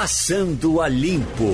[0.00, 1.52] Passando a Limpo.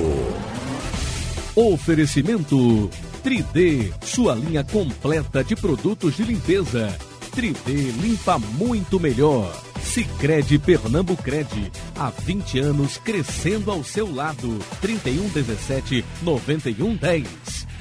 [1.56, 2.90] Oferecimento
[3.24, 6.94] 3D, sua linha completa de produtos de limpeza.
[7.34, 9.50] 3D limpa muito melhor.
[9.82, 14.58] Sicredi Pernambucred, há 20 anos crescendo ao seu lado.
[14.82, 17.26] 3117 9110.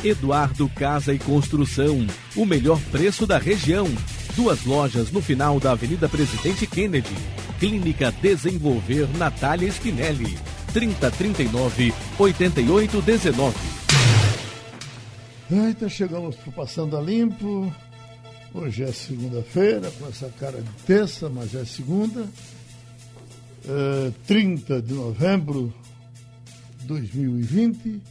[0.01, 2.07] Eduardo Casa e Construção,
[2.37, 3.89] o melhor preço da região.
[4.33, 7.17] Duas lojas no final da Avenida Presidente Kennedy.
[7.59, 10.52] Clínica Desenvolver Natália Spinelli.
[10.73, 13.55] 3039 8819.
[15.51, 17.71] Eita, chegamos para Passando a Limpo.
[18.51, 22.27] Hoje é segunda-feira, com essa cara de terça, mas é segunda.
[23.65, 25.71] É, 30 de novembro
[26.79, 28.01] de 2020.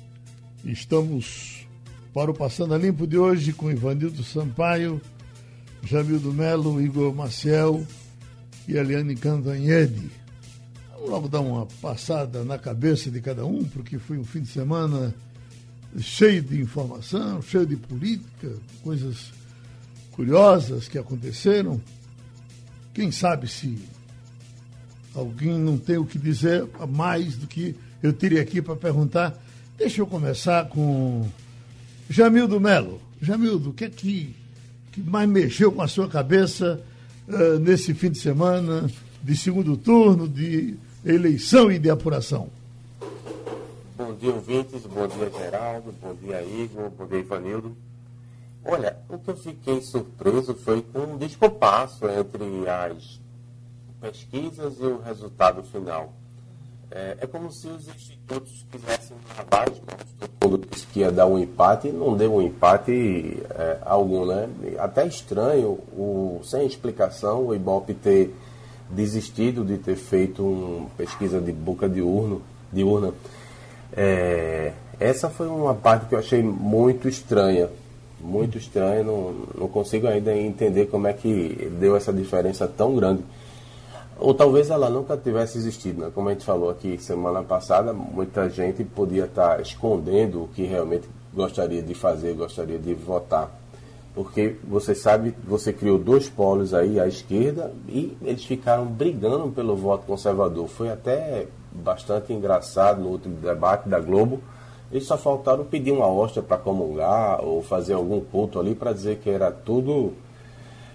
[0.64, 1.66] Estamos
[2.14, 5.00] para o Passando a Limpo de hoje com Ivanildo Sampaio,
[5.82, 7.84] Jamildo Melo, Igor Maciel
[8.68, 10.21] e Eliane Cantanhede.
[11.02, 14.48] Vamos logo dar uma passada na cabeça de cada um, porque foi um fim de
[14.48, 15.12] semana
[15.98, 18.52] cheio de informação, cheio de política,
[18.84, 19.32] coisas
[20.12, 21.80] curiosas que aconteceram.
[22.94, 23.76] Quem sabe se
[25.12, 29.36] alguém não tem o que dizer mais do que eu teria aqui para perguntar.
[29.76, 31.28] Deixa eu começar com
[32.08, 33.00] Jamildo Melo.
[33.20, 34.36] Jamildo, o que é que,
[34.92, 36.80] que mais mexeu com a sua cabeça
[37.26, 38.88] uh, nesse fim de semana
[39.20, 42.48] de segundo turno, de eleição e de apuração?
[43.96, 44.86] Bom dia, ouvintes.
[44.86, 45.92] Bom dia, Geraldo.
[46.00, 46.90] Bom dia, Igor.
[46.90, 47.76] Bom dia, Ivanildo.
[48.64, 53.20] Olha, o que eu fiquei surpreso foi com um descompasso entre as
[54.00, 56.12] pesquisas e o resultado final.
[56.90, 60.62] É, é como se os institutos quisessem lavar as mãos.
[60.70, 64.48] Disse que ia dar um empate e não deu um empate é, algum, né?
[64.78, 68.34] Até estranho, o, sem explicação, o Ibope ter
[68.92, 73.12] desistido de ter feito uma pesquisa de boca de, urno, de urna.
[73.94, 77.68] É, essa foi uma parte que eu achei muito estranha.
[78.20, 83.24] Muito estranha, não, não consigo ainda entender como é que deu essa diferença tão grande.
[84.18, 86.12] Ou talvez ela nunca tivesse existido, né?
[86.14, 91.08] Como a gente falou aqui semana passada, muita gente podia estar escondendo o que realmente
[91.34, 93.61] gostaria de fazer, gostaria de votar.
[94.14, 99.74] Porque você sabe, você criou dois polos aí à esquerda e eles ficaram brigando pelo
[99.74, 100.68] voto conservador.
[100.68, 104.40] Foi até bastante engraçado no último debate da Globo.
[104.90, 109.16] Eles só faltaram pedir uma hóstia para comungar ou fazer algum culto ali para dizer
[109.16, 110.12] que era tudo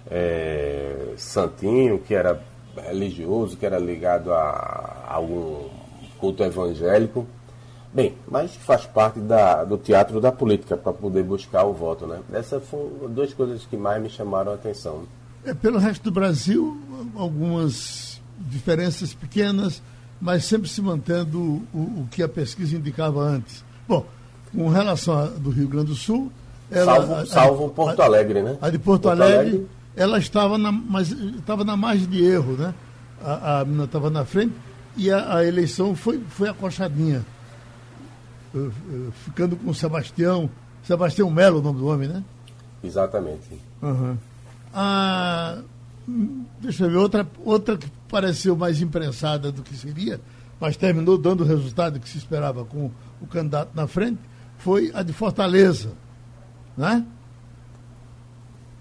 [0.10, 2.40] é, santinho, que era
[2.76, 5.68] religioso, que era ligado a, algum
[6.20, 7.26] culto evangélico.
[7.98, 12.20] Bem, mas faz parte da, do teatro da política para poder buscar o voto, né?
[12.32, 15.02] Essas foram duas coisas que mais me chamaram a atenção.
[15.44, 16.80] É, pelo resto do Brasil,
[17.16, 19.82] algumas diferenças pequenas,
[20.22, 21.40] mas sempre se mantendo
[21.74, 23.66] o, o que a pesquisa indicava antes.
[23.88, 24.06] Bom,
[24.56, 26.32] com relação ao do Rio Grande do Sul,
[26.70, 28.60] ela, salvo, a, salvo Porto Alegre, né?
[28.62, 32.52] A de Porto, Porto Alegre, Alegre, ela estava na, mas estava na margem de erro,
[32.58, 32.76] né?
[33.24, 34.54] A, a menina estava na frente
[34.96, 37.26] e a, a, eleição foi, foi acochadinha.
[39.26, 40.50] Ficando com o Sebastião,
[40.84, 42.24] Sebastião Melo, o nome do homem, né?
[42.84, 43.60] Exatamente.
[43.82, 44.18] Uhum.
[44.74, 45.60] Ah,
[46.60, 50.20] deixa eu ver, outra, outra que pareceu mais imprensada do que seria,
[50.60, 52.90] mas terminou dando o resultado que se esperava com
[53.22, 54.20] o candidato na frente,
[54.58, 55.92] foi a de Fortaleza,
[56.76, 57.06] né?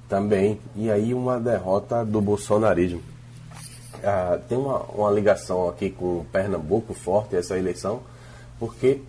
[0.09, 0.61] Também.
[0.75, 3.03] E aí uma derrota do bolsonarismo.
[4.03, 8.03] Ah, tem uma, uma ligação aqui com Pernambuco forte essa eleição,
[8.59, 9.01] porque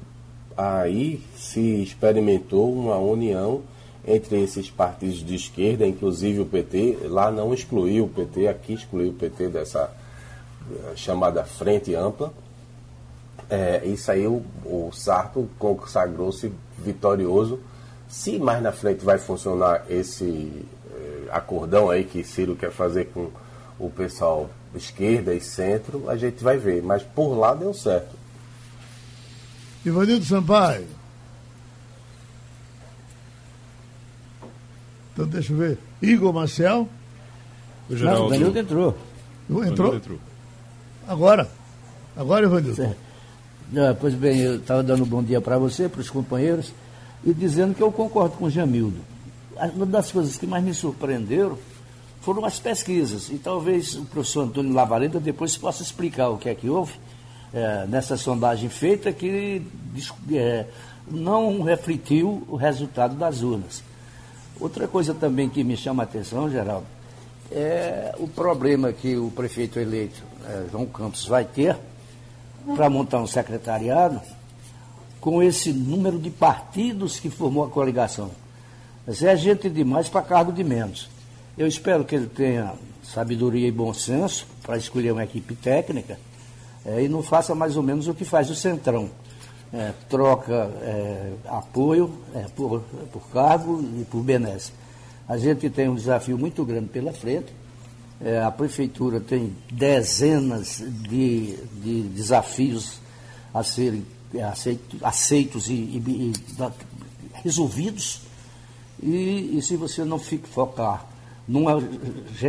[0.57, 3.62] aí se experimentou uma união
[4.06, 6.97] entre esses partidos de esquerda, inclusive o PT.
[7.03, 9.91] Lá não excluiu o PT, aqui excluiu o PT dessa
[10.72, 12.34] eh, chamada frente ampla.
[13.50, 17.59] É, isso aí o, o Sarto consagrou-se vitorioso.
[18.09, 23.29] Se mais na frente vai funcionar esse é, acordão aí que Ciro quer fazer com
[23.79, 26.81] o pessoal esquerda e centro, a gente vai ver.
[26.81, 28.16] Mas por lá deu certo.
[29.85, 30.88] Ivanildo Sampaio.
[35.13, 35.77] Então deixa eu ver.
[36.01, 36.88] Igor Marcel.
[37.89, 38.29] O Geraldo.
[38.29, 38.97] Danildo entrou.
[39.50, 39.95] Entrou?
[39.95, 40.19] entrou?
[41.07, 41.50] Agora.
[42.15, 42.95] Agora, Ivanildo.
[43.75, 46.71] Ah, pois bem, eu estava dando um bom dia para você, para os companheiros,
[47.23, 48.97] e dizendo que eu concordo com o Jamildo.
[49.75, 51.57] Uma das coisas que mais me surpreenderam
[52.21, 56.56] foram as pesquisas, e talvez o professor Antônio Lavareda depois possa explicar o que é
[56.56, 56.94] que houve
[57.53, 59.61] é, nessa sondagem feita que
[60.31, 60.65] é,
[61.09, 63.83] não refletiu o resultado das urnas.
[64.59, 66.88] Outra coisa também que me chama a atenção, Geraldo,
[67.51, 71.77] é o problema que o prefeito eleito, é, João Campos, vai ter
[72.75, 74.19] para montar um secretariado
[75.21, 78.31] com esse número de partidos que formou a coligação.
[79.05, 81.09] Mas é gente demais para cargo de menos.
[81.57, 82.73] Eu espero que ele tenha
[83.03, 86.19] sabedoria e bom senso para escolher uma equipe técnica
[86.88, 89.10] é, e não faça mais ou menos o que faz o Centrão.
[89.74, 92.81] É, troca é, apoio é, por,
[93.12, 94.72] por cargo e por benesse.
[95.28, 97.54] A gente tem um desafio muito grande pela frente.
[98.22, 103.01] É, a prefeitura tem dezenas de, de desafios
[103.54, 104.06] a serem
[104.50, 106.33] aceitos, aceitos e, e, e
[107.44, 108.22] resolvidos.
[109.04, 111.06] E, e, se você não fica focar
[111.45, 111.78] numa,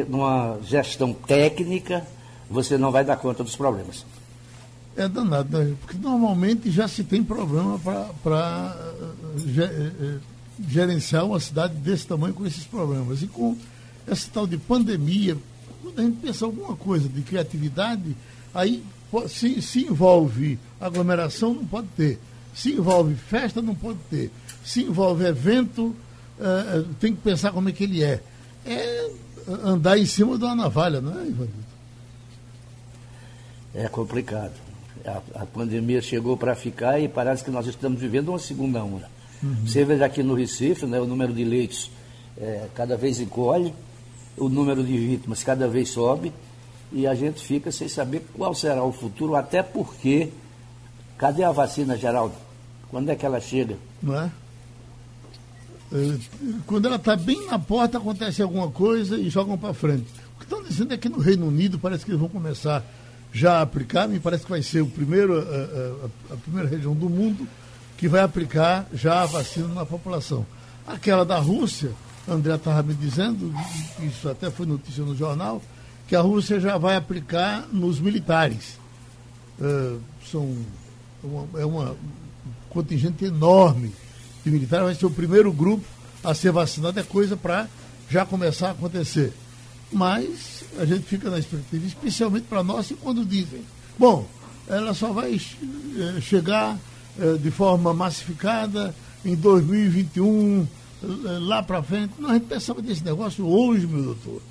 [0.08, 2.06] numa gestão técnica,
[2.48, 4.06] você não vai dar conta dos problemas.
[4.98, 5.76] É danado, né?
[5.80, 7.78] porque normalmente já se tem problema
[8.20, 8.76] para
[9.56, 10.18] eh, eh, eh,
[10.68, 13.22] gerenciar uma cidade desse tamanho com esses problemas.
[13.22, 13.56] E com
[14.08, 15.38] essa tal de pandemia,
[15.80, 18.16] quando a gente pensa alguma coisa de criatividade,
[18.52, 18.82] aí
[19.28, 22.18] se, se envolve aglomeração, não pode ter.
[22.52, 24.32] Se envolve festa, não pode ter.
[24.64, 25.94] Se envolve evento,
[26.98, 28.20] tem que pensar como é que ele é.
[28.66, 29.10] É
[29.62, 31.68] andar em cima de uma navalha, não é, Ivanildo?
[33.72, 34.67] É complicado.
[35.04, 39.08] A, a pandemia chegou para ficar e parece que nós estamos vivendo uma segunda onda.
[39.42, 39.66] Uhum.
[39.66, 41.90] Você vê aqui no Recife, né, o número de leitos
[42.36, 43.74] é, cada vez encolhe,
[44.36, 46.32] o número de vítimas cada vez sobe
[46.92, 50.30] e a gente fica sem saber qual será o futuro, até porque
[51.16, 52.34] cadê a vacina, Geraldo?
[52.90, 53.76] Quando é que ela chega?
[54.02, 54.30] Não é?
[55.92, 56.18] é
[56.66, 60.06] quando ela está bem na porta, acontece alguma coisa e jogam para frente.
[60.36, 62.84] O que estão dizendo é que no Reino Unido parece que eles vão começar
[63.32, 67.08] já aplicar, me parece que vai ser o primeiro, a, a, a primeira região do
[67.08, 67.46] mundo
[67.96, 70.46] que vai aplicar já a vacina na população.
[70.86, 71.90] Aquela da Rússia,
[72.26, 73.52] André estava me dizendo,
[74.00, 75.60] isso até foi notícia no jornal,
[76.06, 78.78] que a Rússia já vai aplicar nos militares.
[79.60, 80.00] Uh,
[80.30, 80.56] são
[81.22, 81.96] uma, é uma, um
[82.70, 83.92] contingente enorme
[84.44, 85.84] de militares, vai ser o primeiro grupo
[86.22, 87.68] a ser vacinado, é coisa para
[88.08, 89.32] já começar a acontecer.
[89.90, 93.62] Mas a gente fica na expectativa, especialmente para nós, quando dizem,
[93.98, 94.26] bom,
[94.66, 96.78] ela só vai uh, chegar
[97.18, 98.94] uh, de forma massificada
[99.24, 100.66] em 2021,
[101.40, 102.12] lá para frente.
[102.18, 104.42] Não, a gente pensava desse negócio hoje, meu doutor.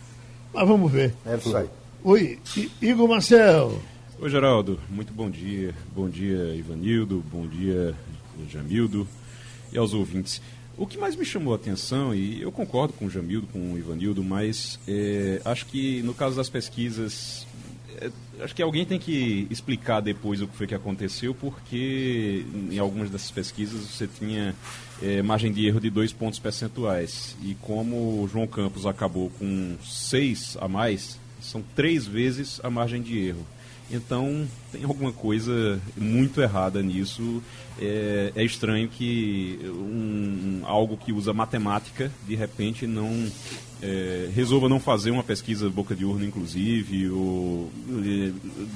[0.53, 1.13] Mas vamos ver.
[1.25, 1.67] É isso aí.
[2.03, 2.39] Oi,
[2.81, 3.79] Igor Marcel.
[4.19, 4.79] Oi, Geraldo.
[4.89, 5.75] Muito bom dia.
[5.95, 7.23] Bom dia, Ivanildo.
[7.31, 7.93] Bom dia,
[8.49, 9.07] Jamildo.
[9.71, 10.41] E aos ouvintes.
[10.77, 13.77] O que mais me chamou a atenção, e eu concordo com o Jamildo, com o
[13.79, 17.47] Ivanildo, mas é, acho que no caso das pesquisas,
[17.99, 22.77] é, acho que alguém tem que explicar depois o que foi que aconteceu, porque em
[22.77, 24.53] algumas dessas pesquisas você tinha
[25.01, 27.35] é, margem de erro de dois pontos percentuais.
[27.41, 33.01] E como o João Campos acabou com seis a mais, são três vezes a margem
[33.01, 33.47] de erro.
[33.89, 37.41] Então tem alguma coisa muito errada nisso.
[37.79, 43.31] É, é estranho que um, algo que usa matemática de repente não
[43.81, 48.31] é, resolva não fazer uma pesquisa boca de urna, inclusive, ou é,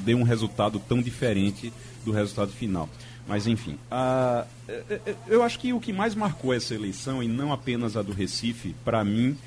[0.06, 1.74] dê um resultado tão diferente
[2.06, 2.88] do resultado final.
[3.28, 7.22] Mas enfim, a, é, é, é, eu acho que o que mais marcou essa eleição,
[7.22, 9.38] e não apenas a do Recife, para mim,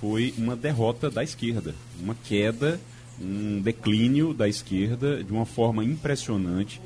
[0.00, 2.80] foi uma derrota da esquerda, uma queda,
[3.20, 6.80] um declínio da esquerda de uma forma impressionante.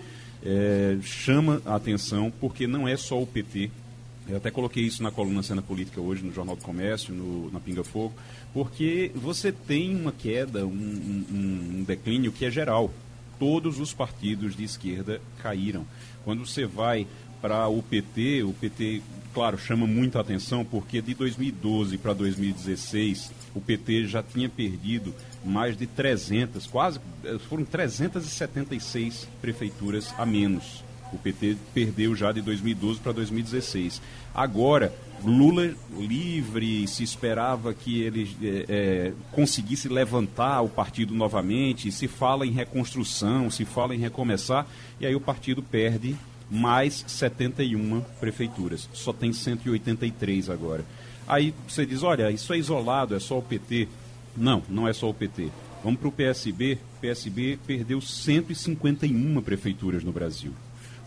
[0.45, 3.71] É, chama a atenção porque não é só o PT.
[4.29, 7.59] Eu até coloquei isso na coluna Cena Política hoje, no Jornal do Comércio, no, na
[7.59, 8.15] Pinga Fogo,
[8.53, 12.93] porque você tem uma queda, um, um, um declínio que é geral.
[13.39, 15.87] Todos os partidos de esquerda caíram.
[16.25, 17.07] Quando você vai
[17.41, 19.01] para o PT, o PT,
[19.33, 25.77] claro, chama muita atenção porque de 2012 para 2016 o PT já tinha perdido mais
[25.77, 27.01] de 300, quase
[27.49, 30.85] foram 376 prefeituras a menos.
[31.13, 34.03] O PT perdeu já de 2012 para 2016.
[34.35, 34.93] Agora,
[35.25, 42.47] Lula livre, se esperava que ele é, é, conseguisse levantar o partido novamente, se fala
[42.47, 44.67] em reconstrução, se fala em recomeçar,
[45.01, 46.15] e aí o partido perde
[46.51, 48.89] mais 71 prefeituras.
[48.93, 50.85] Só tem 183 agora.
[51.27, 53.89] Aí você diz, olha, isso é isolado, é só o PT.
[54.37, 55.51] Não, não é só o PT.
[55.85, 56.79] Vamos para o PSB.
[56.97, 60.53] O PSB perdeu 151 prefeituras no Brasil.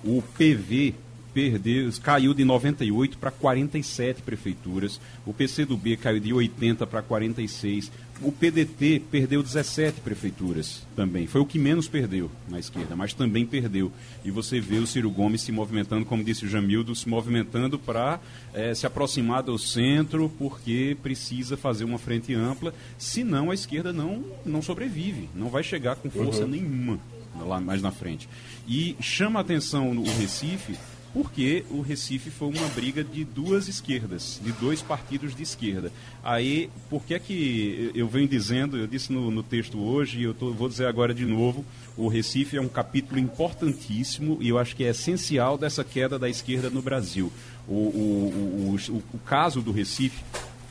[0.03, 0.95] O PV
[1.33, 5.00] perdeu, caiu de 98 para 47 prefeituras.
[5.25, 7.91] O PCdoB caiu de 80 para 46.
[8.24, 11.25] O PDT perdeu 17 prefeituras também.
[11.25, 13.92] Foi o que menos perdeu na esquerda, mas também perdeu.
[14.24, 18.20] E você vê o Ciro Gomes se movimentando, como disse o Jamildo, se movimentando para
[18.54, 22.74] é, se aproximar do centro, porque precisa fazer uma frente ampla.
[22.96, 26.50] Senão a esquerda não, não sobrevive, não vai chegar com força uhum.
[26.50, 27.00] nenhuma.
[27.40, 28.30] lá mais na frente.
[28.68, 30.75] E chama a atenção o Recife
[31.13, 35.91] porque o Recife foi uma briga de duas esquerdas, de dois partidos de esquerda.
[36.24, 40.24] Aí, por que é que eu venho dizendo, eu disse no, no texto hoje, e
[40.24, 41.65] eu tô, vou dizer agora de novo,
[41.98, 46.30] o Recife é um capítulo importantíssimo e eu acho que é essencial dessa queda da
[46.30, 47.32] esquerda no Brasil.
[47.68, 50.24] O, o, o, o, caso do Recife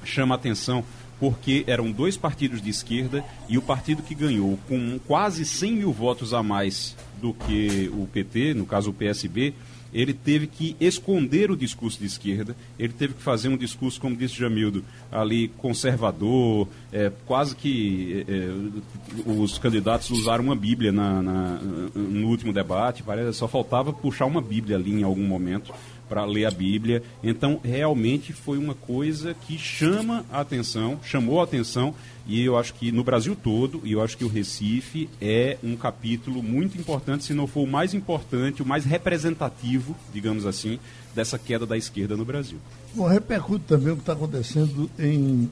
[0.05, 0.85] chama atenção
[1.19, 5.93] porque eram dois partidos de esquerda e o partido que ganhou com quase 100 mil
[5.93, 9.55] votos a mais do que o PT, no caso o PSB,
[9.93, 14.17] ele teve que esconder o discurso de esquerda, ele teve que fazer um discurso, como
[14.17, 21.23] disse Jamildo, ali conservador, é, quase que é, é os candidatos usaram uma Bíblia na,
[21.23, 21.61] na,
[21.95, 25.73] no último debate, parece, só faltava puxar uma Bíblia ali em algum momento
[26.11, 27.05] para ler a Bíblia.
[27.23, 31.95] Então, realmente foi uma coisa que chama a atenção, chamou a atenção
[32.31, 35.75] e eu acho que no Brasil todo, e eu acho que o Recife é um
[35.75, 40.79] capítulo muito importante, se não for o mais importante, o mais representativo, digamos assim,
[41.13, 42.59] dessa queda da esquerda no Brasil.
[42.95, 45.51] Bom, repercute também o que está acontecendo em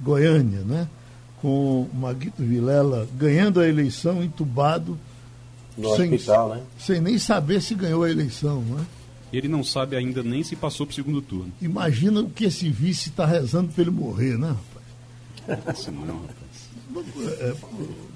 [0.00, 0.88] Goiânia, né?
[1.42, 4.96] Com Maguito Vilela ganhando a eleição entubado.
[5.76, 6.62] No sem, hospital, né?
[6.78, 8.86] Sem nem saber se ganhou a eleição, né?
[9.32, 11.52] Ele não sabe ainda nem se passou para o segundo turno.
[11.60, 14.54] Imagina o que esse vice está rezando para ele morrer, né?
[15.74, 16.64] Isso não, rapaz.
[17.40, 17.54] É,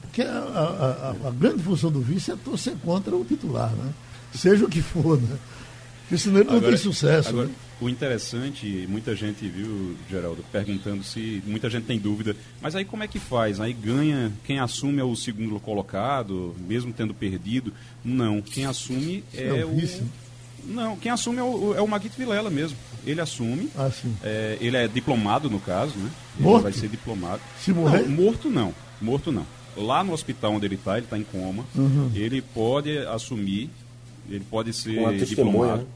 [0.03, 3.93] porque a, a, a, grande função do vice é torcer contra o titular, né?
[4.33, 5.39] Seja o que for, né?
[6.03, 7.29] Porque senão ele não agora, tem sucesso.
[7.31, 7.55] Agora, né?
[7.81, 11.43] O interessante, muita gente viu, Geraldo, perguntando se.
[11.47, 13.61] Muita gente tem dúvida, mas aí como é que faz?
[13.61, 17.73] Aí ganha, quem assume é o segundo colocado, mesmo tendo perdido?
[18.05, 19.77] Não, quem assume é, é o.
[19.77, 20.03] Vice.
[20.65, 22.77] Não, quem assume é o, é o Maguito Vilela mesmo.
[23.07, 23.71] Ele assume.
[23.77, 24.15] Ah, sim.
[24.23, 26.11] É, ele é diplomado, no caso, né?
[26.37, 26.63] Ele morto?
[26.63, 27.41] vai ser diplomado.
[27.61, 28.03] Se morrer?
[28.03, 28.75] Não, morto não.
[29.01, 29.47] Morto não.
[29.77, 31.65] Lá no hospital onde ele está, ele está em coma.
[31.75, 32.11] Uhum.
[32.15, 33.71] Ele pode assumir,
[34.29, 35.83] ele pode ser diplomado.
[35.83, 35.87] Né?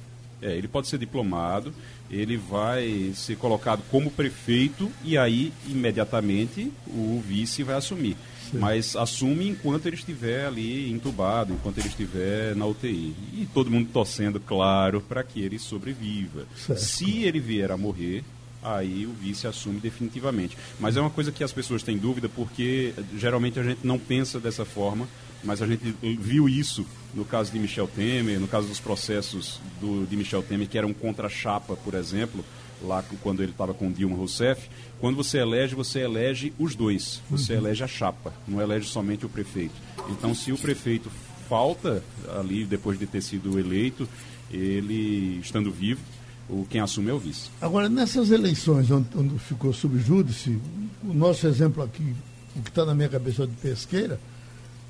[0.43, 1.73] É, ele pode ser diplomado,
[2.11, 8.17] ele vai ser colocado como prefeito e aí imediatamente o vice vai assumir
[8.53, 13.15] mas assume enquanto ele estiver ali entubado, enquanto ele estiver na UTI.
[13.33, 16.47] E todo mundo torcendo, claro, para que ele sobreviva.
[16.57, 16.79] Certo.
[16.79, 18.23] Se ele vier a morrer,
[18.63, 20.57] aí o vice assume definitivamente.
[20.79, 24.39] Mas é uma coisa que as pessoas têm dúvida porque geralmente a gente não pensa
[24.39, 25.09] dessa forma,
[25.43, 30.07] mas a gente viu isso no caso de Michel Temer, no caso dos processos do,
[30.07, 32.45] de Michel Temer, que eram contra chapa, por exemplo,
[32.83, 34.69] lá quando ele estava com Dilma Rousseff,
[35.01, 37.21] quando você elege, você elege os dois.
[37.31, 37.59] Você uhum.
[37.59, 39.75] elege a chapa, não elege somente o prefeito.
[40.09, 41.11] Então, se o prefeito
[41.49, 42.03] falta
[42.39, 44.09] ali depois de ter sido eleito,
[44.51, 46.01] ele estando vivo,
[46.49, 47.51] o quem assume é o vice.
[47.61, 50.59] Agora, nessas eleições onde, onde ficou sob júdice,
[51.03, 52.15] o nosso exemplo aqui,
[52.57, 54.21] o que está na minha cabeça de pesqueira,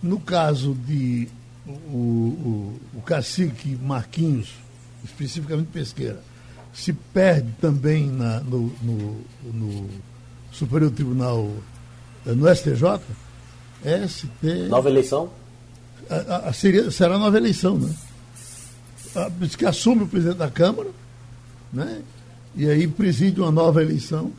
[0.02, 1.28] no caso de
[1.66, 4.52] o, o, o cacique Marquinhos,
[5.04, 6.20] especificamente pesqueira,
[6.72, 9.20] se perde também na, no, no,
[9.52, 9.88] no,
[10.50, 11.50] Superior Tribunal,
[12.26, 13.00] eh, no STJ,
[14.08, 14.68] ST...
[14.68, 15.30] Nova eleição?
[16.08, 17.94] A, a, seria, será nova eleição, né?
[19.14, 20.90] A, que assume o presidente da Câmara,
[21.72, 22.02] né?
[22.54, 24.30] E aí preside uma nova eleição.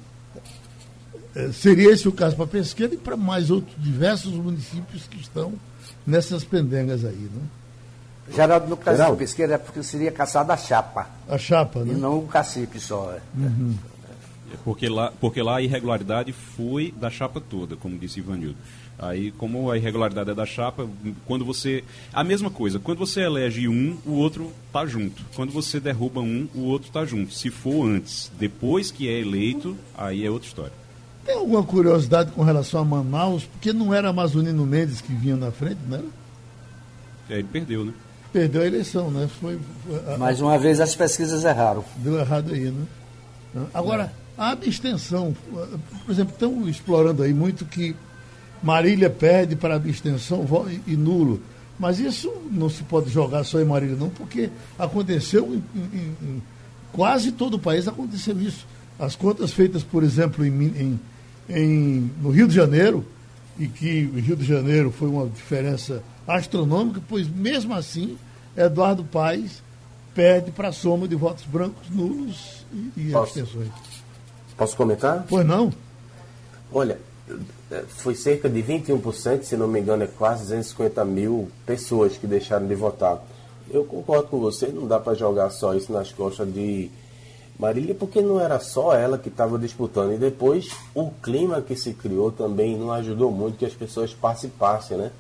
[1.35, 5.53] É, seria esse o caso para Pesqueira e para mais outros diversos municípios que estão
[6.05, 7.41] nessas pendengas aí, né?
[8.33, 9.17] Geraldo, no caso Geraldo.
[9.17, 11.09] Pesqueira, é porque seria caçada a chapa.
[11.27, 11.93] A chapa, né?
[11.93, 13.11] E não o cacique só.
[13.11, 13.21] É.
[13.37, 13.75] Uhum.
[14.53, 18.57] É porque, lá, porque lá a irregularidade foi da chapa toda, como disse Ivanildo.
[18.99, 20.87] Aí, como a irregularidade é da chapa,
[21.25, 21.83] quando você.
[22.13, 25.23] A mesma coisa, quando você elege um, o outro tá junto.
[25.35, 27.33] Quando você derruba um, o outro tá junto.
[27.33, 30.82] Se for antes, depois que é eleito, aí é outra história.
[31.25, 33.45] Tem alguma curiosidade com relação a Manaus?
[33.45, 36.05] Porque não era Amazonino Mendes que vinha na frente, não era?
[37.29, 37.93] É, ele perdeu, né?
[38.33, 39.29] perdeu a eleição, né?
[39.39, 41.85] Foi, foi a, Mais uma vez as pesquisas erraram.
[41.97, 42.85] Deu errado aí, né?
[43.71, 47.95] Agora, a abstenção, por exemplo, estão explorando aí muito que
[48.63, 50.43] Marília perde para abstenção
[50.87, 51.39] e nulo.
[51.79, 56.43] Mas isso não se pode jogar só em Marília, não, porque aconteceu em, em, em
[56.91, 58.65] quase todo o país aconteceu isso.
[58.97, 60.99] As contas feitas, por exemplo, em,
[61.49, 63.05] em, no Rio de Janeiro,
[63.57, 68.17] e que o Rio de Janeiro foi uma diferença astronômica, pois mesmo assim
[68.55, 69.61] Eduardo Paes
[70.13, 73.69] perde para a soma de votos brancos, nulos e, e abstenções.
[74.55, 75.25] Posso comentar?
[75.27, 75.71] Pois não.
[76.71, 76.99] Olha,
[77.87, 82.67] foi cerca de 21%, se não me engano, é quase 250 mil pessoas que deixaram
[82.67, 83.23] de votar.
[83.69, 86.91] Eu concordo com você, não dá para jogar só isso nas costas de
[87.59, 90.13] Marília, porque não era só ela que estava disputando.
[90.13, 94.97] E depois o clima que se criou também não ajudou muito que as pessoas participassem,
[94.97, 95.11] né?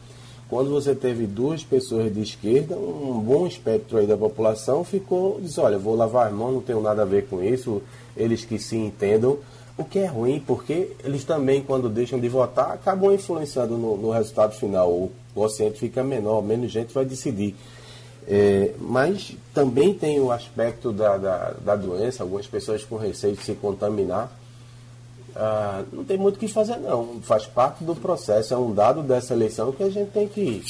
[0.53, 5.57] quando você teve duas pessoas de esquerda, um bom espectro aí da população ficou, diz,
[5.57, 7.81] olha, vou lavar as mãos, não tenho nada a ver com isso,
[8.15, 9.39] eles que se entendam,
[9.75, 14.11] o que é ruim, porque eles também, quando deixam de votar, acabam influenciando no, no
[14.11, 14.91] resultado final.
[14.91, 17.55] O quociente fica menor, menos gente vai decidir.
[18.27, 23.43] É, mas também tem o aspecto da, da, da, doença, algumas pessoas com receio de
[23.43, 24.31] se contaminar.
[25.35, 27.21] Ah, não tem muito o que fazer, não.
[27.21, 30.63] Faz parte do processo, é um dado dessa eleição que a gente tem que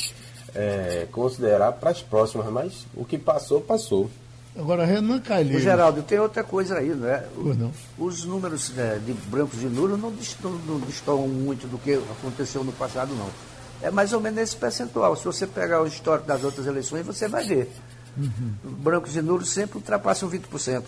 [0.55, 4.09] é, considerar para as próximas, mas o que passou, passou.
[4.55, 5.61] Agora, Renan Calheiros.
[5.61, 7.25] O Geraldo, tem outra coisa aí, não é?
[7.35, 7.71] não.
[7.97, 13.13] Os números né, de brancos e nulos não destoam muito do que aconteceu no passado,
[13.15, 13.52] não
[13.83, 15.15] é mais ou menos esse percentual.
[15.15, 17.69] Se você pegar o histórico das outras eleições, você vai ver.
[18.17, 18.53] Uhum.
[18.63, 20.83] Brancos e nulos sempre ultrapassam 20%.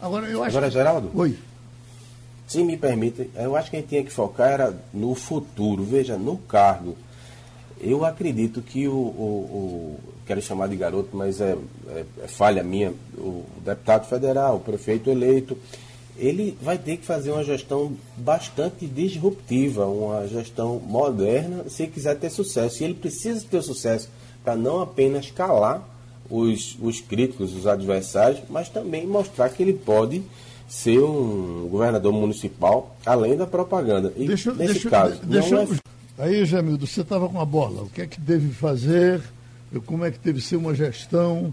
[0.00, 1.10] Agora, eu acho Agora, Geraldo?
[1.14, 1.38] Oi.
[2.46, 6.18] Se me permite, eu acho que a gente tinha que focar era no futuro, veja,
[6.18, 6.94] no cargo.
[7.80, 11.56] Eu acredito que o, o, o quero chamar de garoto, mas é,
[11.88, 15.56] é, é falha minha, o deputado federal, o prefeito eleito,
[16.16, 22.30] ele vai ter que fazer uma gestão bastante disruptiva, uma gestão moderna, se quiser ter
[22.30, 22.82] sucesso.
[22.82, 24.08] E ele precisa ter sucesso
[24.42, 25.82] para não apenas calar
[26.30, 30.22] os, os críticos, os adversários, mas também mostrar que ele pode
[30.68, 34.12] ser um governador municipal além da propaganda.
[34.16, 35.66] E deixa, nesse deixa, caso, deixa, é...
[36.16, 37.82] Aí, Jamildo, você estava com a bola.
[37.82, 39.20] O que é que deve fazer?
[39.84, 41.52] Como é que deve ser uma gestão?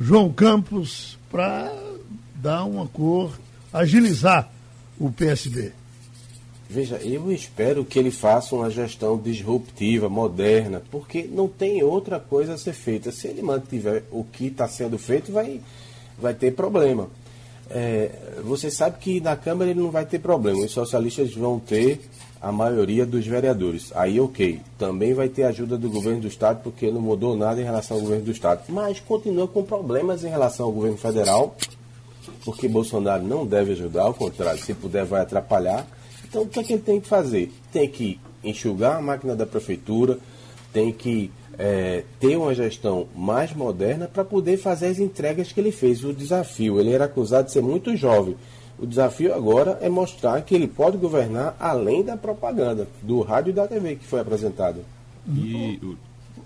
[0.00, 1.72] João Campos, para
[2.34, 3.38] dar uma cor
[3.74, 4.48] agilizar
[4.98, 5.72] o PSB?
[6.70, 12.54] Veja, eu espero que ele faça uma gestão disruptiva, moderna, porque não tem outra coisa
[12.54, 13.12] a ser feita.
[13.12, 15.60] Se ele mantiver o que está sendo feito, vai,
[16.18, 17.08] vai ter problema.
[17.68, 18.10] É,
[18.44, 20.64] você sabe que na Câmara ele não vai ter problema.
[20.64, 22.00] Os socialistas vão ter
[22.40, 23.92] a maioria dos vereadores.
[23.94, 24.60] Aí, ok.
[24.78, 28.02] Também vai ter ajuda do governo do Estado, porque não mudou nada em relação ao
[28.02, 28.64] governo do Estado.
[28.68, 31.56] Mas continua com problemas em relação ao governo federal
[32.44, 35.86] porque Bolsonaro não deve ajudar, ao contrário, se puder vai atrapalhar.
[36.28, 37.52] Então o que, é que ele tem que fazer?
[37.72, 40.18] Tem que enxugar a máquina da prefeitura,
[40.72, 45.72] tem que é, ter uma gestão mais moderna para poder fazer as entregas que ele
[45.72, 46.04] fez.
[46.04, 48.36] O desafio, ele era acusado de ser muito jovem.
[48.78, 53.54] O desafio agora é mostrar que ele pode governar além da propaganda, do rádio e
[53.54, 54.80] da TV que foi apresentado.
[55.26, 55.96] E o,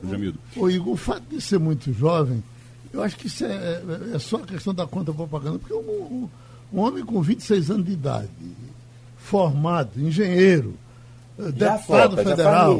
[0.05, 0.39] o Jamildo.
[0.55, 2.43] O Igor, o fato de ser muito jovem
[2.93, 6.29] eu acho que isso é, é, é só questão da conta propaganda, porque um,
[6.73, 8.29] um, homem com 26 anos de idade,
[9.17, 10.75] formado, engenheiro,
[11.39, 12.79] eh, já deputado foca, federal,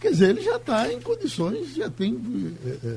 [0.00, 2.18] quer dizer, ele já está em condições, já tem,
[2.64, 2.96] é,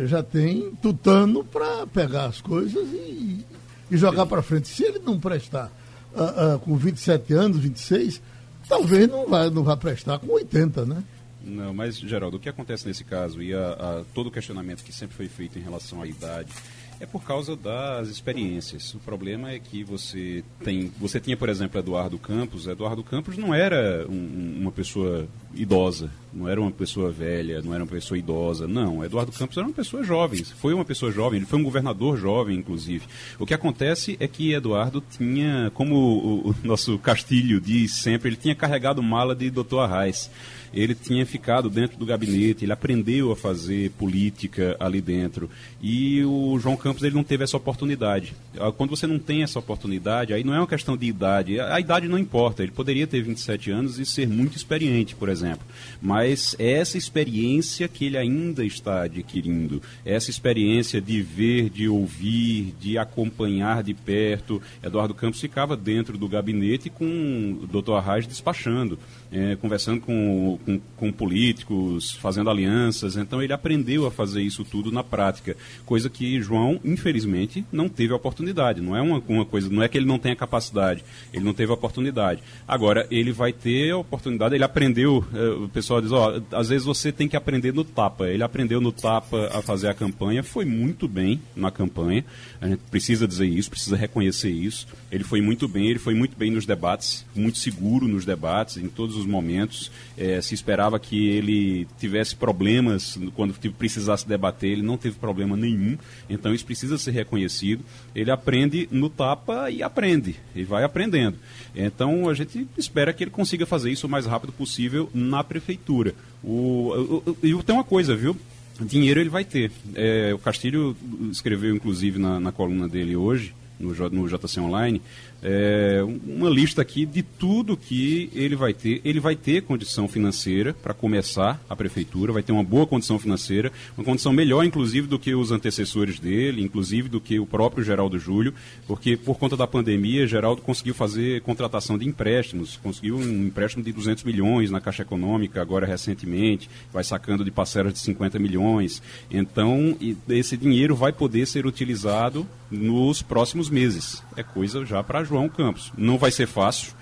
[0.00, 3.44] é, já tem tutano para pegar as coisas e,
[3.90, 4.68] e jogar para frente.
[4.68, 5.70] Se ele não prestar
[6.14, 8.20] uh, uh, com 27 anos, 26,
[8.68, 11.02] talvez não vá, não vá prestar com 80, né?
[11.46, 14.92] Não, mas, Geraldo, o que acontece nesse caso e a, a, todo o questionamento que
[14.92, 16.52] sempre foi feito em relação à idade
[16.98, 18.94] é por causa das experiências.
[18.94, 22.66] O problema é que você tem, você tinha, por exemplo, Eduardo Campos.
[22.66, 27.84] Eduardo Campos não era um, uma pessoa idosa, não era uma pessoa velha, não era
[27.84, 28.66] uma pessoa idosa.
[28.66, 30.42] Não, Eduardo Campos era uma pessoa jovem.
[30.42, 31.38] Foi uma pessoa jovem.
[31.38, 33.06] Ele foi um governador jovem, inclusive.
[33.38, 38.36] O que acontece é que Eduardo tinha, como o, o nosso Castilho diz sempre, ele
[38.36, 39.80] tinha carregado mala de Dr.
[39.80, 40.30] Arraes
[40.72, 45.50] ele tinha ficado dentro do gabinete, ele aprendeu a fazer política ali dentro.
[45.82, 48.34] E o João Campos ele não teve essa oportunidade.
[48.58, 51.60] Ah, quando você não tem essa oportunidade, aí não é uma questão de idade.
[51.60, 52.62] A idade não importa.
[52.62, 55.66] Ele poderia ter 27 anos e ser muito experiente, por exemplo.
[56.00, 61.88] Mas é essa experiência que ele ainda está adquirindo, é essa experiência de ver, de
[61.88, 64.60] ouvir, de acompanhar de perto.
[64.82, 67.92] Eduardo Campos ficava dentro do gabinete com o Dr.
[67.92, 68.98] Arraes despachando
[69.30, 73.16] é, conversando com, com, com, políticos, fazendo alianças.
[73.16, 78.12] Então ele aprendeu a fazer isso tudo na prática, coisa que João, infelizmente, não teve
[78.12, 78.82] oportunidade.
[78.82, 81.72] Não é uma, uma coisa, não é que ele não tenha capacidade, ele não teve
[81.72, 82.42] oportunidade.
[82.66, 84.54] Agora ele vai ter a oportunidade.
[84.54, 85.24] Ele aprendeu.
[85.32, 88.28] É, o pessoal diz, ó, às vezes você tem que aprender no tapa.
[88.28, 92.24] Ele aprendeu no tapa a fazer a campanha, foi muito bem na campanha.
[92.60, 94.86] A gente precisa dizer isso, precisa reconhecer isso.
[95.10, 98.88] Ele foi muito bem, ele foi muito bem nos debates, muito seguro nos debates, em
[98.88, 99.90] todos os momentos.
[100.16, 105.98] É, se esperava que ele tivesse problemas quando precisasse debater, ele não teve problema nenhum.
[106.28, 107.84] Então isso precisa ser reconhecido.
[108.14, 111.36] Ele aprende no tapa e aprende, e vai aprendendo.
[111.74, 116.14] Então a gente espera que ele consiga fazer isso o mais rápido possível na prefeitura.
[116.42, 118.36] O, e tem uma coisa, viu?
[118.80, 119.70] Dinheiro ele vai ter.
[119.94, 120.96] É, o Castilho
[121.30, 125.00] escreveu, inclusive, na, na coluna dele hoje, no, no JC Online,
[125.48, 129.00] é, uma lista aqui de tudo que ele vai ter.
[129.04, 133.70] Ele vai ter condição financeira para começar a prefeitura, vai ter uma boa condição financeira,
[133.96, 138.18] uma condição melhor, inclusive, do que os antecessores dele, inclusive do que o próprio Geraldo
[138.18, 138.52] Júlio,
[138.88, 143.92] porque por conta da pandemia, Geraldo conseguiu fazer contratação de empréstimos, conseguiu um empréstimo de
[143.92, 149.00] 200 milhões na Caixa Econômica, agora recentemente, vai sacando de parcelas de 50 milhões.
[149.30, 149.96] Então,
[150.28, 154.22] esse dinheiro vai poder ser utilizado nos próximos meses.
[154.36, 155.92] É coisa já para João Campos.
[155.98, 156.94] Não vai ser fácil,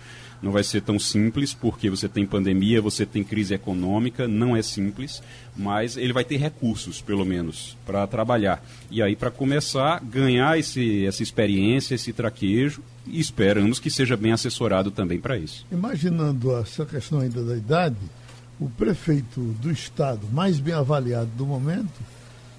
[0.42, 4.60] não vai ser tão simples, porque você tem pandemia, você tem crise econômica, não é
[4.60, 5.22] simples,
[5.56, 8.62] mas ele vai ter recursos, pelo menos, para trabalhar.
[8.90, 14.32] E aí, para começar, ganhar esse, essa experiência, esse traquejo, e esperamos que seja bem
[14.32, 15.64] assessorado também para isso.
[15.70, 17.96] Imaginando essa questão ainda da idade,
[18.58, 22.13] o prefeito do estado mais bem avaliado do momento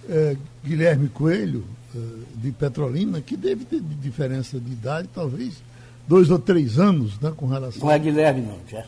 [0.09, 1.63] é Guilherme Coelho,
[1.95, 1.99] é,
[2.35, 5.61] de Petrolina, que deve ter diferença de idade, talvez
[6.07, 7.81] dois ou três anos, né, com relação.
[7.85, 8.85] Não é Guilherme, não, já.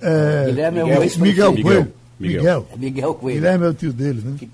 [0.00, 1.92] É, Guilherme é o Miguel, Miguel Coelho.
[2.18, 2.38] Miguel.
[2.38, 2.66] Miguel.
[2.72, 3.40] É Miguel Coelho.
[3.40, 4.36] Guilherme é o tio dele, né?
[4.38, 4.50] Que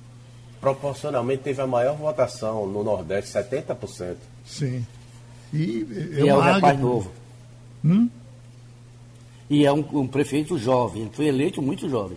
[0.60, 4.16] proporcionalmente teve a maior votação no Nordeste, 70%.
[4.46, 4.86] Sim.
[5.52, 5.86] E
[6.16, 6.84] é, E é um uma rapaz águia.
[6.84, 7.12] novo.
[7.84, 8.08] Hum?
[9.50, 12.16] E é um, um prefeito jovem, ele foi eleito muito jovem.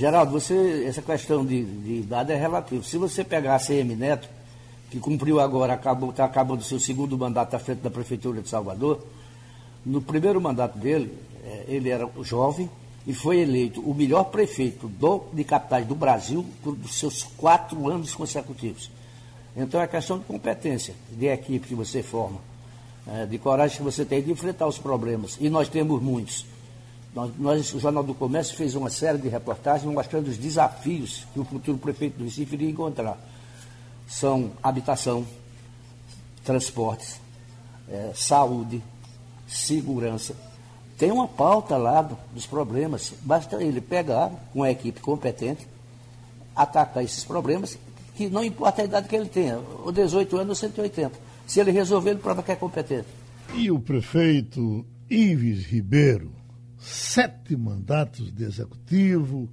[0.00, 2.82] Geraldo, você, essa questão de, de idade é relativa.
[2.82, 4.30] Se você pegar a CM Neto,
[4.90, 9.04] que cumpriu agora, acabou, está acabando seu segundo mandato à frente da Prefeitura de Salvador,
[9.84, 11.12] no primeiro mandato dele,
[11.44, 12.70] eh, ele era jovem
[13.06, 18.14] e foi eleito o melhor prefeito do, de capitais do Brasil por seus quatro anos
[18.14, 18.90] consecutivos.
[19.54, 22.38] Então é questão de competência, de equipe que você forma,
[23.06, 25.36] eh, de coragem que você tem de enfrentar os problemas.
[25.38, 26.46] E nós temos muitos.
[27.14, 31.40] Nós, nós, o Jornal do Comércio fez uma série de reportagens mostrando os desafios que
[31.40, 33.18] o futuro prefeito do Recife iria encontrar.
[34.06, 35.26] São habitação,
[36.44, 37.20] transportes,
[37.88, 38.82] eh, saúde,
[39.46, 40.34] segurança.
[40.96, 43.12] Tem uma pauta lá do- dos problemas.
[43.22, 45.66] Basta ele pegar com a equipe competente,
[46.54, 47.76] atacar esses problemas,
[48.14, 51.18] que não importa a idade que ele tenha, ou 18 anos ou 180.
[51.46, 53.08] Se ele resolver, ele prova que é competente.
[53.54, 56.30] E o prefeito Ives Ribeiro,
[56.80, 59.50] sete mandatos de executivo.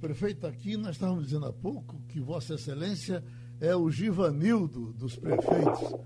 [0.00, 3.22] Prefeito, aqui nós estávamos dizendo há pouco que Vossa Excelência
[3.60, 5.96] é o Givanildo dos prefeitos.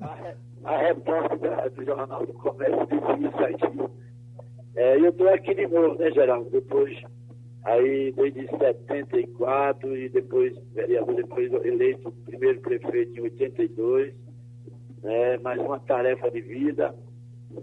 [0.00, 3.90] a, a repórter do Jornal do Comércio disse isso aí.
[4.74, 6.50] É, eu estou aqui de novo, né, Geraldo?
[6.50, 6.98] Depois,
[7.64, 14.14] aí desde 74 e depois, vereador, depois eleito primeiro prefeito em 82,
[15.02, 16.92] né, mais uma tarefa de vida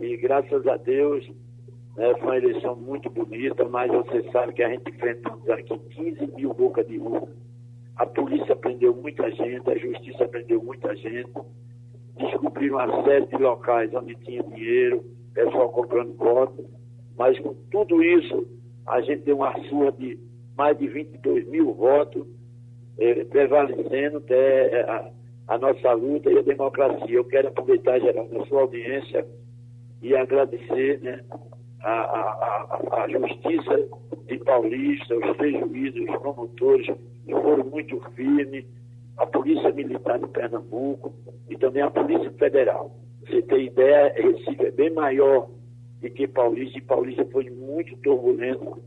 [0.02, 1.28] e graças a Deus
[1.96, 6.28] né, foi uma eleição muito bonita, mas você sabe que a gente enfrentamos aqui 15
[6.36, 7.28] mil bocas de urna.
[7.96, 11.32] A polícia prendeu muita gente, a justiça prendeu muita gente
[12.20, 16.66] descobriram uma série de locais onde tinha dinheiro, pessoal comprando voto,
[17.18, 18.46] mas com tudo isso,
[18.86, 20.20] a gente deu uma surra de
[20.58, 22.28] mais de 22 mil votos,
[22.98, 25.12] eh, prevalecendo até a,
[25.48, 27.16] a nossa luta e a democracia.
[27.16, 29.26] Eu quero aproveitar, Geraldo, a sua audiência
[30.02, 31.22] e agradecer né,
[31.82, 33.88] a, a, a, justiça
[34.28, 36.88] de Paulista, os três juízes, os promotores,
[37.26, 38.66] que foram muito firmes,
[39.18, 41.14] a Polícia Militar de Pernambuco
[41.50, 42.96] e também a Polícia Federal.
[43.22, 45.50] Você tem ideia, Recife é bem maior
[46.02, 48.78] do que Paulista, e Paulista foi muito turbulento.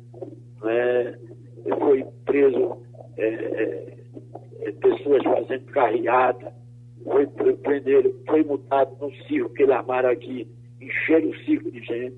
[0.62, 1.18] Né?
[1.78, 2.78] Foi preso
[3.16, 3.98] é, é,
[4.62, 6.52] é, pessoas fazendo carreata,
[7.04, 10.48] foi pre- prenderam, foi multado no circo que eles armaram aqui,
[10.84, 12.16] encheram o circo de gente.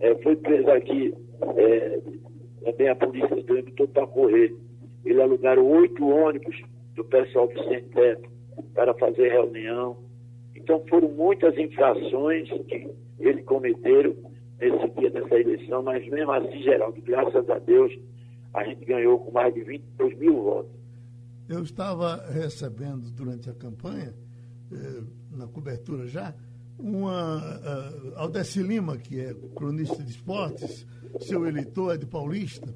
[0.00, 1.14] É, foi preso aqui,
[1.56, 2.00] é,
[2.64, 4.54] também a polícia dando todo para correr.
[5.04, 6.60] Eles alugaram oito ônibus
[6.94, 7.54] do pessoal do
[7.94, 8.28] Teto
[8.74, 9.96] para fazer reunião.
[10.54, 14.14] Então foram muitas infrações que eles cometeram
[14.60, 17.96] nesse dia dessa eleição, mas mesmo assim, Geraldo, graças a Deus,
[18.52, 20.72] a gente ganhou com mais de 22 mil votos.
[21.48, 24.14] Eu estava recebendo durante a campanha,
[24.72, 26.34] eh, na cobertura já,
[26.78, 30.86] uma uh, Aldeci Lima, que é cronista de esportes,
[31.20, 32.74] seu eleitor é de Paulista,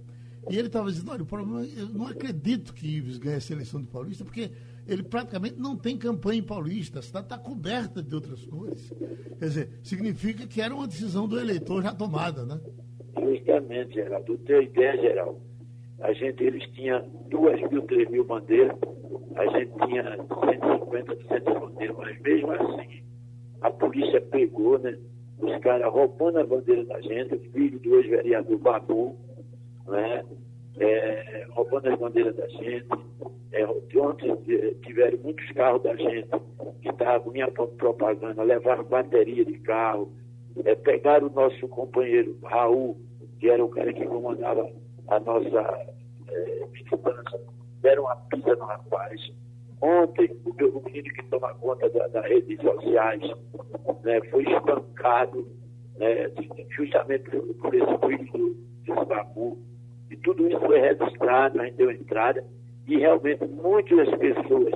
[0.50, 3.80] e ele estava dizendo, olha, o problema, eu não acredito que Ives ganhe essa eleição
[3.80, 4.50] de Paulista, porque
[4.86, 8.92] ele praticamente não tem campanha em Paulista, a cidade está coberta de outras cores.
[9.38, 12.60] Quer dizer, significa que era uma decisão do eleitor já tomada, né?
[13.16, 14.36] Justamente, Geraldo.
[14.36, 15.40] Tu tem ideia, Geraldo?
[16.00, 18.76] A gente, eles tinham duas mil, três mil bandeiras,
[19.36, 23.04] a gente tinha 150, 200 bandeiras, mas mesmo assim,
[23.62, 24.98] a polícia pegou, né?
[25.38, 29.16] Os caras roubando a bandeira da gente, filho do ex-vereador Babu,
[29.86, 30.24] né?
[30.78, 32.86] É, roubando as bandeiras da gente.
[33.52, 33.66] É,
[33.98, 36.28] ontem é, tiveram muitos carros da gente
[36.80, 40.12] que estavam minha propaganda, levaram bateria de carro,
[40.64, 42.96] é, pegaram o nosso companheiro Raul,
[43.38, 44.68] que era o cara que comandava
[45.08, 45.86] a nossa
[46.28, 47.40] é, militância,
[47.82, 49.20] deram uma pizza no rapaz.
[49.82, 53.20] Ontem, o, menino que toma conta das da redes sociais
[54.04, 55.48] né, foi espancado
[55.98, 56.30] né,
[56.70, 57.28] justamente
[57.60, 59.58] por, esse espírito desse babu.
[60.08, 62.44] E tudo isso foi registrado, a gente deu entrada,
[62.86, 64.72] e realmente muitas pessoas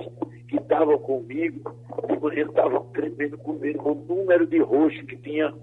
[0.49, 1.73] que estavam comigo,
[2.09, 5.53] de manhã estavam tremendo com com o número de roxos que tinha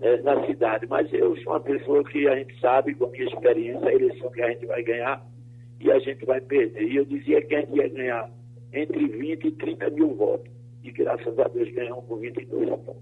[0.00, 0.86] é, na cidade.
[0.86, 4.30] Mas eu sou uma pessoa que a gente sabe, com a minha experiência, a eleição
[4.30, 5.22] que a gente vai ganhar
[5.78, 6.90] e a gente vai perder.
[6.90, 8.30] E eu dizia que a gente ia ganhar
[8.72, 10.50] entre 20 e 30 mil votos.
[10.82, 12.96] E graças a Deus ganhamos com 22 votos.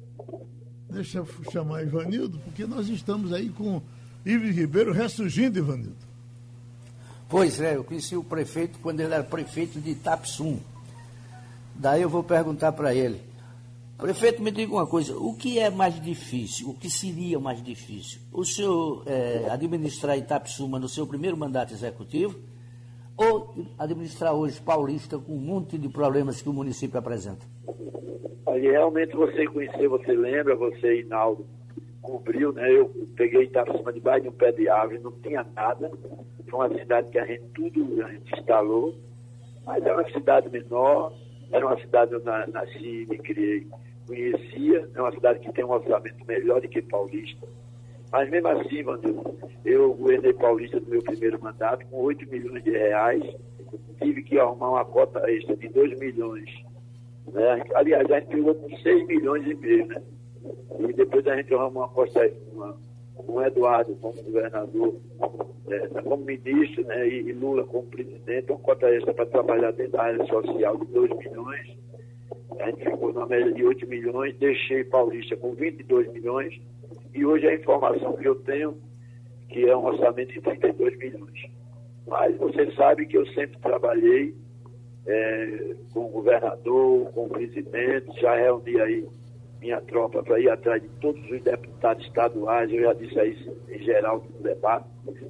[0.90, 3.80] Deixa eu chamar Ivanildo, porque nós estamos aí com
[4.26, 6.10] Ives Ribeiro ressurgindo, Ivanildo.
[7.28, 10.58] Pois é, eu conheci o prefeito quando ele era prefeito de Itapsum.
[11.76, 13.20] Daí eu vou perguntar para ele.
[13.96, 18.18] Prefeito, me diga uma coisa, o que é mais difícil, o que seria mais difícil?
[18.32, 22.36] O senhor é, administrar Itapsuma no seu primeiro mandato executivo
[23.20, 27.44] ou administrar hoje Paulista com um monte de problemas que o município apresenta?
[28.46, 31.46] Aí realmente você conheceu, você lembra, você, Inaldo,
[32.00, 32.72] cobriu, né?
[32.72, 35.90] Eu peguei Itapsuma debaixo de um pé de árvore, não tinha nada.
[36.48, 38.94] Foi uma cidade que a gente tudo a gente instalou,
[39.66, 41.12] mas era uma cidade menor,
[41.52, 43.66] era uma cidade onde eu nasci, me criei,
[44.06, 47.46] conhecia, é uma cidade que tem um orçamento melhor do que Paulista.
[48.12, 49.22] Mas mesmo assim, Vandil,
[49.64, 53.22] eu governei Paulista no meu primeiro mandato com 8 milhões de reais,
[54.02, 56.50] tive que arrumar uma cota extra de 2 milhões.
[57.32, 57.62] Né?
[57.74, 60.02] Aliás, a gente pegou com 6 milhões e meio, né?
[60.80, 62.76] E depois a gente arrumou uma cota uma,
[63.14, 64.96] com Eduardo como governador,
[65.68, 67.06] é, como ministro, né?
[67.06, 70.86] E, e, Lula como presidente, uma cota extra para trabalhar dentro da área social de
[70.86, 71.78] 2 milhões.
[72.58, 76.60] A gente ficou na média de 8 milhões, deixei Paulista com 22 milhões
[77.14, 78.76] e hoje a informação que eu tenho
[79.50, 81.50] que é um orçamento de 32 milhões.
[82.06, 84.34] Mas você sabe que eu sempre trabalhei
[85.06, 89.08] é, com o governador, com o presidente, já reuni aí
[89.60, 93.36] minha tropa para ir atrás de todos os deputados estaduais, eu já disse aí
[93.68, 94.86] em geral no debate,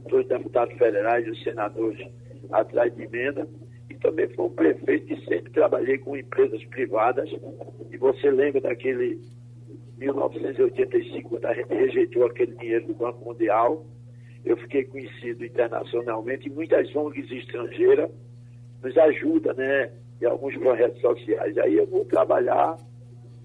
[0.09, 2.07] todos os deputados federais os senadores
[2.53, 3.49] atrás de emenda.
[3.89, 7.29] E também fui um prefeito e sempre trabalhei com empresas privadas.
[7.91, 9.21] E você lembra daquele
[10.01, 13.85] 1985, quando a gente rejeitou aquele dinheiro do Banco Mundial,
[14.45, 18.11] eu fiquei conhecido internacionalmente e muitas ONGs estrangeiras
[18.83, 21.57] nos ajudam, né, em alguns projetos sociais.
[21.59, 22.79] Aí eu vou trabalhar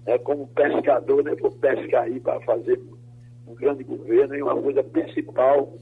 [0.06, 2.80] né, como pescador, né, vou pescar aí para fazer
[3.46, 5.74] um grande governo e uma coisa principal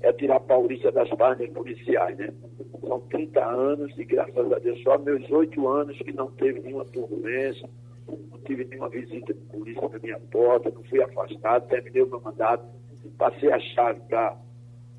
[0.00, 2.32] é tirar a Paulista das páginas policiais, né?
[2.80, 6.84] São 30 anos e graças a Deus só meus oito anos que não teve nenhuma
[6.86, 7.68] turbulência,
[8.06, 12.20] não tive nenhuma visita de polícia na minha porta, não fui afastado, terminei o meu
[12.20, 12.64] mandato,
[13.18, 14.36] passei a chave para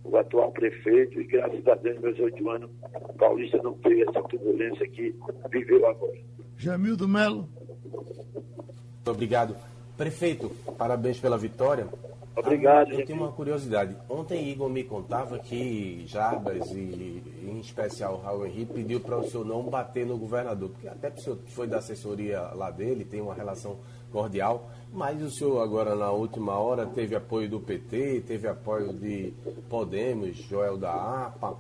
[0.04, 4.22] o atual prefeito e graças a Deus, meus oito anos, o Paulista não teve essa
[4.24, 5.16] turbulência que
[5.50, 6.18] viveu agora.
[6.58, 7.50] Jamildo Melo.
[7.92, 9.56] Muito obrigado.
[9.98, 11.88] Prefeito, parabéns pela vitória.
[12.36, 12.92] Obrigado.
[12.92, 13.96] Ah, eu tenho uma curiosidade.
[14.10, 19.46] Ontem Igor me contava que Jarbas e em especial Raul Henrique pediu para o senhor
[19.46, 23.36] não bater no governador, porque até o senhor foi da assessoria lá dele, tem uma
[23.36, 23.78] relação
[24.12, 29.34] cordial, mas o senhor agora na última hora teve apoio do PT, teve apoio de
[29.70, 30.92] Podemos, Joel da
[31.26, 31.56] APA.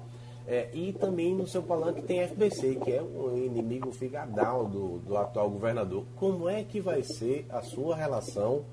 [0.46, 5.16] É, e também no seu palanque tem FBC, que é um inimigo figadal do, do
[5.16, 6.04] atual governador.
[6.18, 8.66] Como é que vai ser a sua relação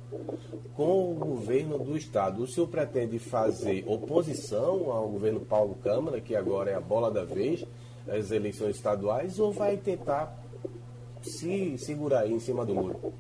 [0.75, 2.43] com o governo do Estado?
[2.43, 7.25] O senhor pretende fazer oposição ao governo Paulo Câmara, que agora é a bola da
[7.25, 7.65] vez,
[8.09, 10.37] as eleições estaduais, ou vai tentar
[11.23, 13.13] se segurar aí em cima do muro?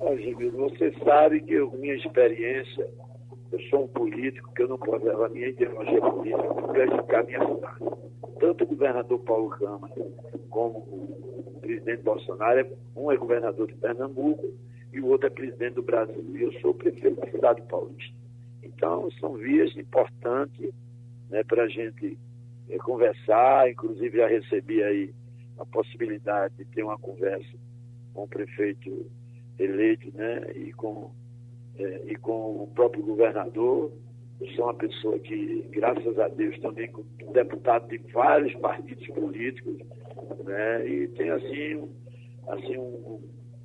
[0.00, 2.88] Olha, você sabe que a minha experiência
[3.52, 7.46] eu sou um político que eu não posso levar minha ideologia política para prejudicar minha
[7.46, 7.78] cidade.
[8.40, 9.94] Tanto o governador Paulo Câmara
[10.50, 14.52] como o presidente Bolsonaro, um é governador de Pernambuco
[14.92, 16.24] e o outro é presidente do Brasil.
[16.34, 18.14] E eu sou prefeito da cidade paulista.
[18.62, 20.72] Então, são vias importantes
[21.30, 22.18] né, para a gente
[22.68, 23.70] é, conversar.
[23.70, 25.14] Inclusive, já recebi aí
[25.58, 27.56] a possibilidade de ter uma conversa
[28.12, 29.10] com o prefeito
[29.58, 31.10] eleito né, e com
[31.78, 33.92] é, e com o próprio governador.
[34.40, 36.90] Eu sou uma pessoa que, graças a Deus, também
[37.32, 39.78] deputado de vários partidos políticos,
[40.44, 41.88] né, e tem assim,
[42.48, 43.18] assim um,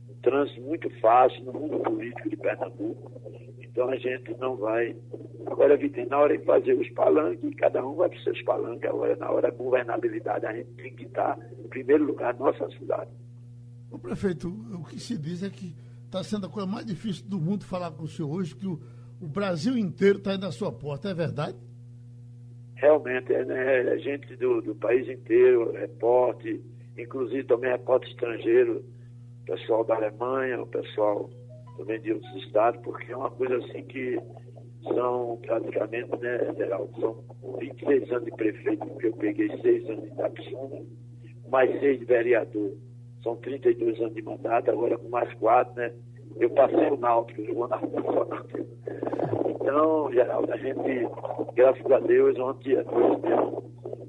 [0.09, 3.11] um trânsito muito fácil no mundo político de Pernambuco.
[3.59, 4.95] Então a gente não vai
[5.47, 8.89] Agora, Vitor, na hora de fazer os palanques, cada um vai para os seus palanques.
[8.89, 13.09] Agora, na hora da governabilidade, a gente tem que estar, em primeiro lugar, nossa cidade.
[13.89, 15.75] O prefeito, o que se diz é que
[16.11, 18.77] está sendo a coisa mais difícil do mundo falar com o senhor hoje, que o,
[19.21, 21.55] o Brasil inteiro está na sua porta, é verdade?
[22.75, 26.59] Realmente, é, né, é gente do, do país inteiro, repórter,
[26.97, 28.83] inclusive também repórter estrangeiro,
[29.45, 31.29] pessoal da Alemanha, o pessoal
[31.77, 34.19] também de outros estados, porque é uma coisa assim que
[34.83, 37.23] são praticamente, né, Geraldo, são
[37.57, 40.81] 26 anos de prefeito, porque eu peguei 6 anos de Itapsuma,
[41.49, 42.73] mais 6 de vereador
[43.23, 45.91] são 32 anos de mandato, agora com mais quatro, né?
[46.39, 48.65] Eu passei o Náutico, na Náutico.
[49.49, 51.07] Então, Geraldo, a gente,
[51.53, 53.61] graças a Deus, ontem à noite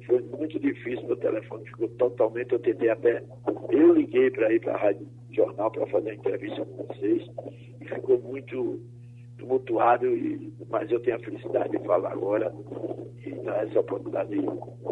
[0.07, 3.23] foi muito difícil, meu telefone ficou totalmente, eu tentei até,
[3.71, 7.27] eu liguei para ir para a Rádio Jornal para fazer a entrevista com vocês,
[7.81, 8.81] e ficou muito
[9.39, 12.53] tumultuado, e, mas eu tenho a felicidade de falar agora
[13.25, 14.47] e dar essa oportunidade de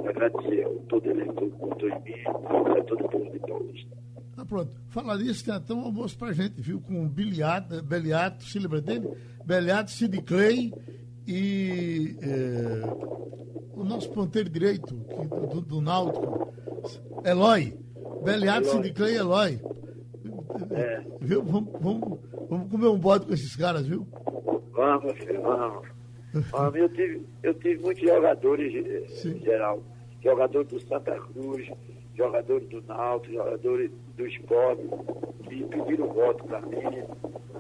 [0.09, 3.97] agradecer a todo eleitor que votou em mim, a todo o povo de Paulista.
[4.41, 4.75] Ah, pronto.
[4.89, 6.81] Falar nisso, tem até um almoço pra gente, viu?
[6.81, 9.07] Com Biliato, Beliato, se lembra dele?
[9.45, 10.73] Beliato, Sid Clay
[11.27, 12.87] e é,
[13.75, 16.51] o nosso ponteiro direito que, do, do, Náutico,
[17.23, 17.77] Eloy.
[18.25, 19.61] Beliato, Sid Clay e Eloy.
[20.71, 21.03] É.
[21.21, 21.43] Viu?
[21.43, 24.09] Vamos, vamos, vamos comer um bode com esses caras, viu?
[24.73, 25.87] Vamos, filho, vamos.
[26.51, 26.77] vamos.
[26.77, 29.37] Eu, tive, eu tive muitos jogadores, Sim.
[29.37, 29.83] em geral.
[30.23, 31.71] Jogador do Santa Cruz,
[32.17, 34.83] jogadores do Náutico, jogadores do esporte,
[35.49, 37.05] que pediram voto para mim.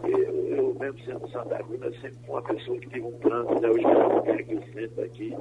[0.04, 3.68] Eu, eu, mesmo sendo Santa Cruz, sempre uma pessoa que tive um plano, né?
[3.68, 3.84] hoje
[4.48, 5.36] eu sento aqui,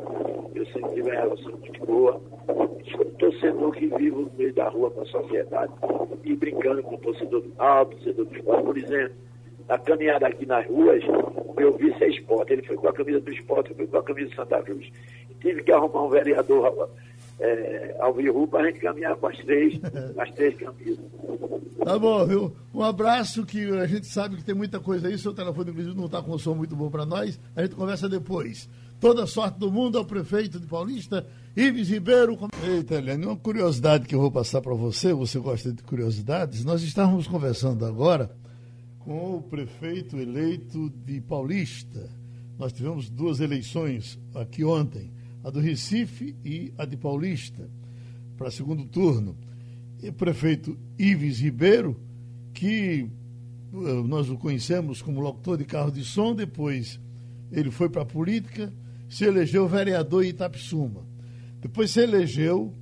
[0.56, 2.22] eu sempre tive uma relação muito boa.
[2.92, 5.74] Sou um torcedor que vivo no meio da rua com a sociedade
[6.24, 9.16] e brincando com o torcedor do Náutico, torcedor do esporte, por exemplo.
[9.68, 11.04] Na caminhada aqui nas ruas,
[11.56, 12.54] meu vice é esporte.
[12.54, 14.92] Ele foi com a camisa do esporte, eu fui com a camisa do Santa Cruz.
[15.42, 16.90] Tive que arrumar um vereador
[17.40, 19.80] é, Alvirru para a gente caminhar com as três,
[20.18, 21.06] as três camisas.
[21.84, 22.56] Tá bom, viu?
[22.74, 25.18] Um abraço que a gente sabe que tem muita coisa aí.
[25.18, 27.40] Seu telefone, inclusive, não está com um som muito bom para nós.
[27.56, 28.70] A gente conversa depois.
[29.00, 31.26] Toda sorte do mundo ao prefeito de Paulista,
[31.56, 32.38] Ives Ribeiro.
[32.62, 36.66] Eita, Helene, uma curiosidade que eu vou passar para você, você gosta de curiosidades.
[36.66, 38.30] Nós estávamos conversando agora
[39.00, 42.10] com o prefeito eleito de Paulista.
[42.58, 45.10] Nós tivemos duas eleições aqui ontem
[45.44, 47.70] a do Recife e a de Paulista,
[48.38, 49.38] para segundo turno.
[50.02, 52.00] E o prefeito Ives Ribeiro,
[52.54, 53.10] que
[53.74, 57.00] eh, nós o conhecemos como locutor de carro de som, depois
[57.52, 58.72] ele foi para a política,
[59.10, 61.06] se elegeu vereador em Itapsuma.
[61.62, 62.74] Depois se elegeu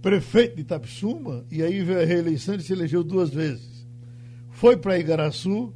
[0.00, 3.86] prefeito de Itapsuma, e aí veio a reeleição, ele se elegeu duas vezes.
[4.50, 5.72] Foi para Igaraçu,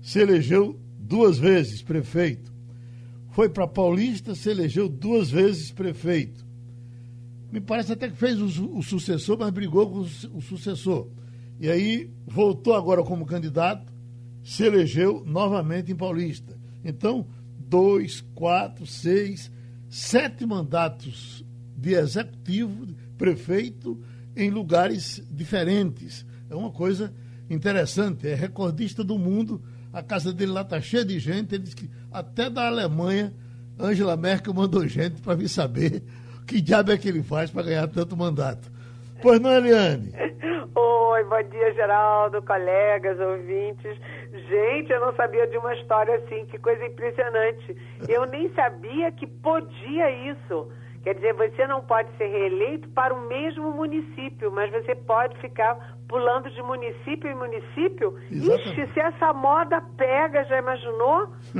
[0.00, 2.53] se elegeu duas vezes prefeito
[3.34, 6.46] foi para Paulista, se elegeu duas vezes prefeito.
[7.50, 11.08] Me parece até que fez o, o sucessor, mas brigou com o, o sucessor.
[11.58, 13.92] E aí voltou agora como candidato,
[14.44, 16.56] se elegeu novamente em Paulista.
[16.84, 17.26] Então,
[17.58, 19.50] dois, quatro, seis,
[19.88, 21.44] sete mandatos
[21.76, 22.86] de executivo,
[23.18, 24.00] prefeito,
[24.36, 26.24] em lugares diferentes.
[26.48, 27.12] É uma coisa
[27.50, 29.60] interessante, é recordista do mundo
[29.94, 31.54] a casa dele lá está cheia de gente.
[31.54, 33.34] Ele disse que até da Alemanha,
[33.78, 36.00] Angela Merkel mandou gente para vir saber
[36.46, 38.70] que diabo é que ele faz para ganhar tanto mandato.
[39.20, 40.12] Pois não, Eliane?
[40.76, 43.98] Oi, bom dia, Geraldo, colegas, ouvintes.
[44.48, 47.76] Gente, eu não sabia de uma história assim, que coisa impressionante.
[48.08, 50.70] Eu nem sabia que podia isso.
[51.04, 55.98] Quer dizer, você não pode ser reeleito para o mesmo município, mas você pode ficar
[56.08, 58.18] pulando de município em município.
[58.30, 58.80] Exatamente.
[58.80, 61.28] Ixi, se essa moda pega, já imaginou?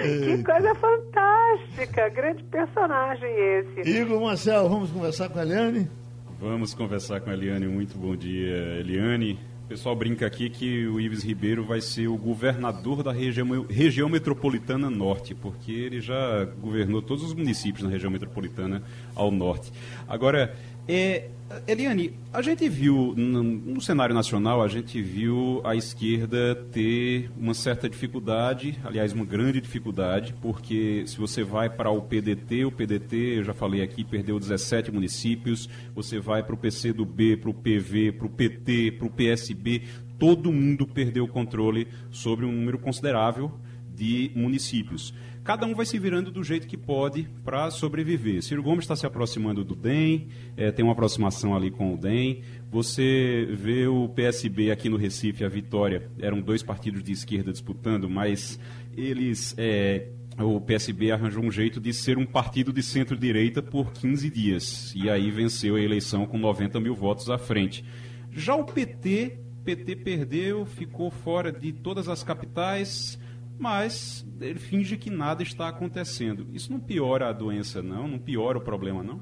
[0.00, 2.08] que coisa fantástica!
[2.10, 3.80] Grande personagem esse.
[3.80, 5.90] Igor Marcel, vamos conversar com a Eliane?
[6.38, 7.66] Vamos conversar com a Eliane.
[7.66, 9.40] Muito bom dia, Eliane.
[9.64, 14.10] O pessoal brinca aqui que o Ives Ribeiro vai ser o governador da região, região
[14.10, 18.82] metropolitana norte, porque ele já governou todos os municípios na região metropolitana
[19.14, 19.72] ao norte.
[20.06, 20.54] Agora,
[20.86, 21.30] é,
[21.66, 27.88] Eliane, a gente viu no, cenário nacional, a gente viu a esquerda ter uma certa
[27.88, 33.44] dificuldade, aliás, uma grande dificuldade, porque se você vai para o PDT, o PDT, eu
[33.44, 38.26] já falei aqui, perdeu 17 municípios, você vai para o PCdoB, para o PV, para
[38.26, 39.82] o PT, para o PSB,
[40.18, 43.52] todo mundo perdeu o controle sobre um número considerável
[43.94, 45.14] de municípios.
[45.44, 48.42] Cada um vai se virando do jeito que pode para sobreviver.
[48.42, 52.40] Ciro Gomes está se aproximando do DEM, é, tem uma aproximação ali com o DEM.
[52.70, 58.08] Você vê o PSB aqui no Recife, a Vitória, eram dois partidos de esquerda disputando,
[58.08, 58.58] mas
[58.96, 59.54] eles.
[59.58, 64.94] É, o PSB arranjou um jeito de ser um partido de centro-direita por 15 dias.
[64.96, 67.84] E aí venceu a eleição com 90 mil votos à frente.
[68.32, 73.16] Já o PT, PT perdeu, ficou fora de todas as capitais,
[73.58, 76.46] mas ele finge que nada está acontecendo.
[76.52, 78.08] Isso não piora a doença, não?
[78.08, 79.20] Não piora o problema, não?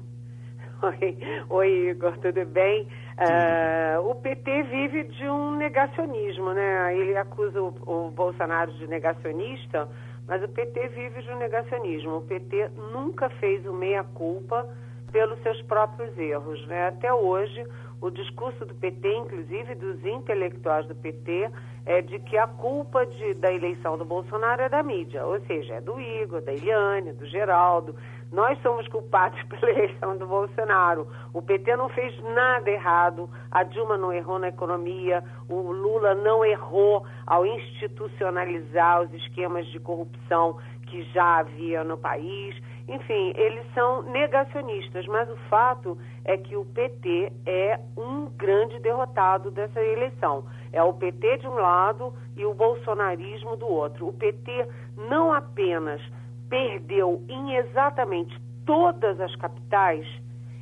[0.83, 1.17] Oi,
[1.49, 2.87] Oi Igor, tudo bem?
[3.13, 6.97] Uh, o PT vive de um negacionismo, né?
[6.97, 9.87] Ele acusa o, o Bolsonaro de negacionista,
[10.27, 12.17] mas o PT vive de um negacionismo.
[12.17, 14.67] O PT nunca fez o meia-culpa
[15.11, 16.87] pelos seus próprios erros, né?
[16.87, 17.65] Até hoje,
[18.03, 21.49] o discurso do PT, inclusive dos intelectuais do PT,
[21.85, 25.75] é de que a culpa de, da eleição do Bolsonaro é da mídia, ou seja,
[25.75, 27.95] é do Igor, da Eliane, do Geraldo.
[28.29, 31.07] Nós somos culpados pela eleição do Bolsonaro.
[31.31, 36.43] O PT não fez nada errado, a Dilma não errou na economia, o Lula não
[36.43, 42.53] errou ao institucionalizar os esquemas de corrupção que já havia no país.
[42.87, 49.49] Enfim, eles são negacionistas, mas o fato é que o PT é um grande derrotado
[49.51, 50.43] dessa eleição.
[50.71, 54.09] É o PT de um lado e o bolsonarismo do outro.
[54.09, 54.67] O PT
[54.97, 56.01] não apenas
[56.49, 60.05] perdeu em exatamente todas as capitais,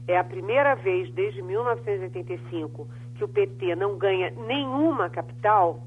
[0.08, 5.84] é a primeira vez desde 1985 que o PT não ganha nenhuma capital,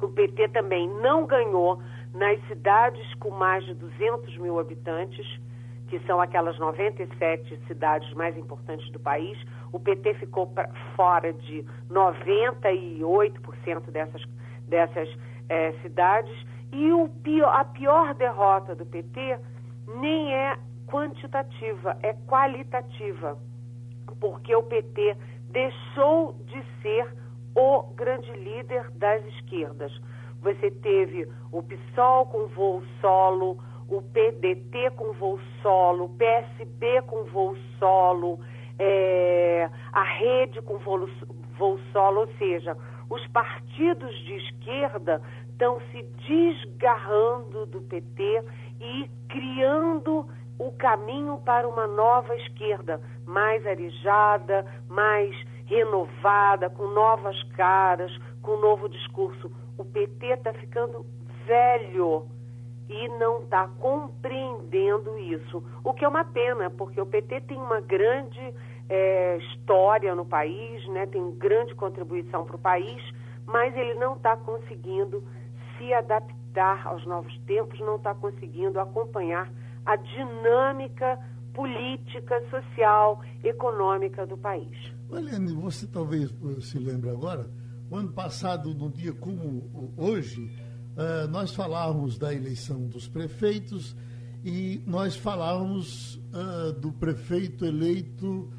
[0.00, 1.80] o PT também não ganhou
[2.12, 5.26] nas cidades com mais de 200 mil habitantes
[5.94, 9.38] que são aquelas 97 cidades mais importantes do país,
[9.70, 14.20] o PT ficou pra, fora de 98% dessas,
[14.66, 15.08] dessas
[15.48, 16.36] é, cidades.
[16.72, 19.38] E o pior, a pior derrota do PT
[20.00, 23.38] nem é quantitativa, é qualitativa,
[24.18, 25.16] porque o PT
[25.50, 27.06] deixou de ser
[27.54, 29.92] o grande líder das esquerdas.
[30.42, 37.24] Você teve o PSOL com voo solo, o PDT com voo solo, o PSB com
[37.24, 38.38] voo solo,
[38.78, 41.08] é, a rede com voo,
[41.58, 42.76] voo solo, ou seja,
[43.10, 45.20] os partidos de esquerda
[45.50, 48.44] estão se desgarrando do PT
[48.80, 50.26] e criando
[50.58, 55.34] o caminho para uma nova esquerda, mais arejada, mais
[55.66, 58.12] renovada, com novas caras,
[58.42, 59.50] com novo discurso.
[59.76, 61.04] O PT está ficando
[61.46, 62.26] velho
[62.88, 65.62] e não está compreendendo isso.
[65.82, 68.54] O que é uma pena, porque o PT tem uma grande
[68.88, 73.02] é, história no país, né, tem grande contribuição para o país,
[73.46, 75.22] mas ele não está conseguindo
[75.76, 79.50] se adaptar aos novos tempos, não está conseguindo acompanhar
[79.84, 81.18] a dinâmica
[81.52, 84.76] política, social, econômica do país.
[85.10, 86.30] Eliane, você talvez
[86.60, 87.48] se lembre agora,
[87.90, 90.50] o ano passado, num dia como hoje,
[90.96, 93.94] uh, nós falávamos da eleição dos prefeitos
[94.44, 98.50] e nós falávamos uh, do prefeito eleito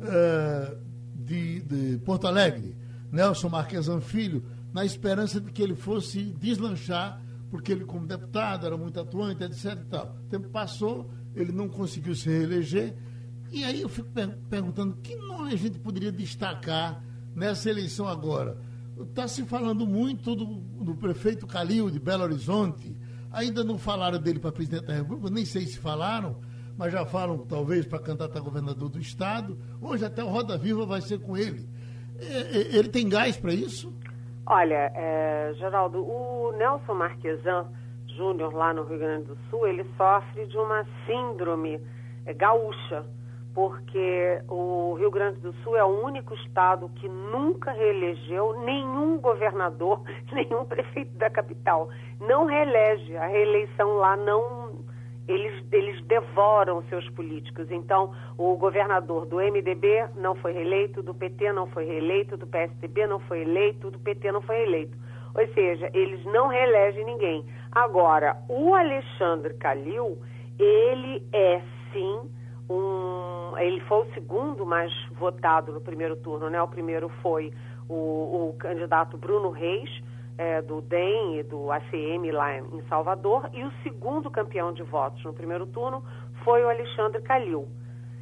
[0.00, 0.78] uh,
[1.14, 2.76] de, de, Porto Alegre,
[3.12, 8.76] Nelson Marquesan Filho, na esperança de que ele fosse deslanchar, porque ele, como deputado, era
[8.76, 9.78] muito atuante, etc.
[9.80, 10.16] E tal.
[10.24, 12.94] O tempo passou, ele não conseguiu se reeleger.
[13.52, 17.00] E aí eu fico per perguntando que nome a gente poderia destacar
[17.34, 18.58] nessa eleição agora
[19.00, 20.44] Está se falando muito do,
[20.84, 22.96] do prefeito Calil de Belo Horizonte.
[23.32, 26.40] Ainda não falaram dele para presidente da República, nem sei se falaram,
[26.78, 29.58] mas já falam talvez para candidato a governador do estado.
[29.80, 31.68] Hoje até o Roda Viva vai ser com ele.
[32.18, 33.92] Ele tem gás para isso?
[34.46, 37.66] Olha, é, Geraldo, o Nelson Marquesan
[38.16, 41.80] Júnior lá no Rio Grande do Sul, ele sofre de uma síndrome
[42.24, 43.04] é, gaúcha
[43.54, 50.02] porque o Rio Grande do Sul é o único estado que nunca reelegeu nenhum governador,
[50.32, 51.88] nenhum prefeito da capital.
[52.20, 53.16] Não reelege.
[53.16, 54.82] A reeleição lá não.
[55.26, 57.70] Eles, eles devoram seus políticos.
[57.70, 63.06] Então, o governador do MDB não foi reeleito, do PT não foi reeleito, do PSDB
[63.06, 64.98] não foi eleito, do PT não foi eleito.
[65.34, 67.44] Ou seja, eles não reelegem ninguém.
[67.72, 70.18] Agora, o Alexandre Calil,
[70.58, 72.28] ele é sim
[72.68, 76.60] um, ele foi o segundo mais votado no primeiro turno, né?
[76.62, 77.52] O primeiro foi
[77.88, 79.90] o, o candidato Bruno Reis,
[80.36, 85.22] é, do DEM e do ACM lá em Salvador, e o segundo campeão de votos
[85.24, 86.02] no primeiro turno
[86.42, 87.68] foi o Alexandre Calil.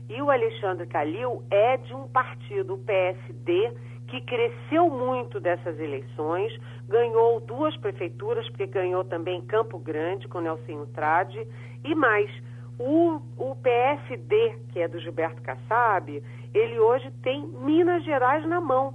[0.08, 3.72] E o Alexandre Calil é de um partido, o PSD,
[4.08, 6.52] que cresceu muito dessas eleições,
[6.86, 11.46] ganhou duas prefeituras, porque ganhou também Campo Grande com Nelson Trade,
[11.82, 12.30] e mais,
[12.78, 16.22] o, o PSD, que é do Gilberto Kassab,
[16.54, 18.94] ele hoje tem Minas Gerais na mão,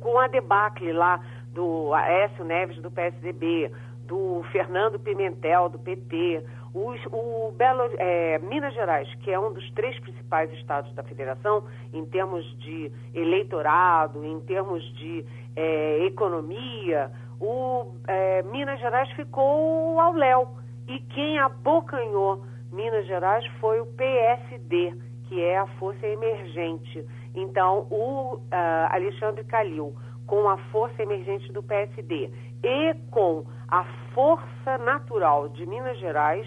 [0.00, 1.20] com a debacle lá
[1.52, 3.70] do Aécio Neves do PSDB,
[4.06, 6.44] do Fernando Pimentel do PT,
[6.74, 11.64] os, o Belo, é, Minas Gerais, que é um dos três principais estados da federação
[11.92, 15.24] em termos de eleitorado, em termos de
[15.56, 20.48] é, economia, o é, Minas Gerais ficou ao léu.
[20.86, 24.94] E quem abocanhou Minas Gerais foi o PSD,
[25.28, 27.04] que é a força emergente.
[27.34, 28.42] Então, o uh,
[28.90, 29.94] Alexandre Calil,
[30.26, 32.30] com a força emergente do PSD
[32.62, 36.46] e com a força natural de Minas Gerais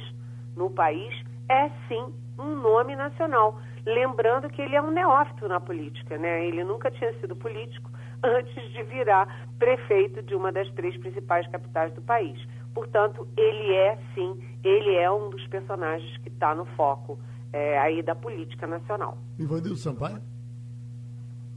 [0.56, 1.14] no país,
[1.48, 3.60] é sim um nome nacional.
[3.86, 6.46] Lembrando que ele é um neófito na política, né?
[6.46, 7.90] Ele nunca tinha sido político
[8.24, 12.40] antes de virar prefeito de uma das três principais capitais do país.
[12.74, 17.20] Portanto, ele é sim, ele é um dos personagens que está no foco
[17.52, 19.18] é, aí da política nacional.
[19.38, 20.22] Ivanildo Sampaio?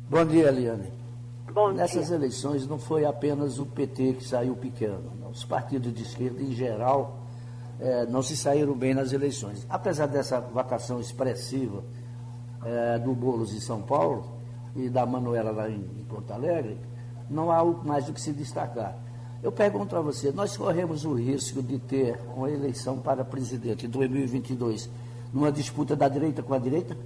[0.09, 0.91] Bom dia, Eliane.
[1.53, 2.17] Bom Nessas dia.
[2.17, 5.13] eleições não foi apenas o PT que saiu pequeno.
[5.31, 7.19] Os partidos de esquerda, em geral,
[7.79, 9.67] eh, não se saíram bem nas eleições.
[9.69, 11.83] Apesar dessa vacação expressiva
[12.65, 14.39] eh, do Boulos em São Paulo
[14.75, 16.79] e da Manuela lá em, em Porto Alegre,
[17.29, 18.97] não há mais do que se destacar.
[19.43, 23.91] Eu pergunto a você, nós corremos o risco de ter uma eleição para presidente em
[23.91, 24.89] 2022
[25.35, 26.97] numa disputa da direita com a direita?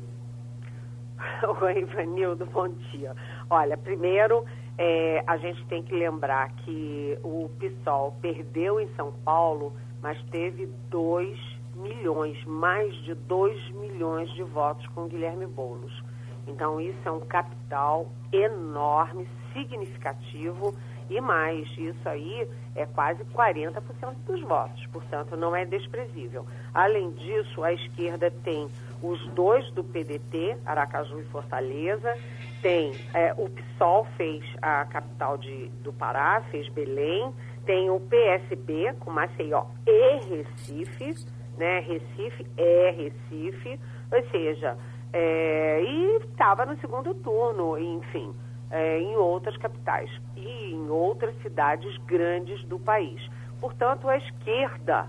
[1.62, 3.16] Oi, Ivanildo, bom dia.
[3.49, 4.45] Olha, primeiro,
[4.76, 9.72] é, a gente tem que lembrar que o PSOL perdeu em São Paulo,
[10.03, 11.39] mas teve 2
[11.74, 16.05] milhões, mais de 2 milhões de votos com Guilherme Boulos.
[16.47, 20.74] Então, isso é um capital enorme, significativo
[21.09, 23.80] e mais, isso aí é quase 40%
[24.26, 26.46] dos votos, portanto, não é desprezível.
[26.74, 28.68] Além disso, a esquerda tem
[29.02, 32.14] os dois do PDT, Aracaju e Fortaleza,
[32.61, 37.32] tem é, o PSOL fez a capital de, do Pará, fez Belém,
[37.64, 41.14] tem o PSB com Maceió e Recife,
[41.57, 41.80] né?
[41.80, 43.80] Recife é Recife,
[44.12, 44.76] ou seja,
[45.12, 48.34] é, e estava no segundo turno, enfim,
[48.71, 53.21] é, em outras capitais e em outras cidades grandes do país.
[53.61, 55.07] Portanto, a esquerda,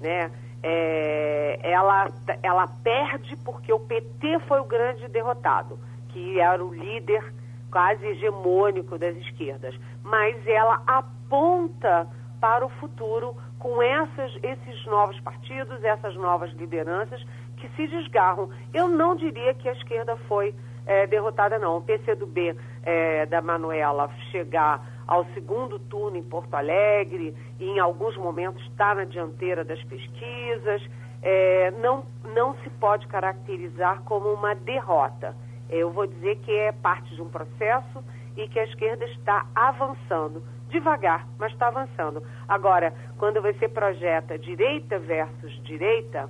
[0.00, 0.30] né?
[0.62, 2.08] É, ela,
[2.42, 5.78] ela perde porque o PT foi o grande derrotado
[6.12, 7.32] que era o líder
[7.70, 12.06] quase hegemônico das esquerdas, mas ela aponta
[12.40, 17.24] para o futuro com essas, esses novos partidos, essas novas lideranças
[17.56, 18.48] que se desgarram.
[18.72, 20.54] Eu não diria que a esquerda foi
[20.86, 21.76] é, derrotada, não.
[21.76, 28.16] O PCdoB é, da Manuela chegar ao segundo turno em Porto Alegre e em alguns
[28.16, 30.82] momentos está na dianteira das pesquisas,
[31.22, 32.04] é, não,
[32.34, 35.34] não se pode caracterizar como uma derrota
[35.70, 38.04] eu vou dizer que é parte de um processo
[38.36, 42.22] e que a esquerda está avançando, devagar, mas está avançando.
[42.48, 46.28] Agora, quando você projeta direita versus direita,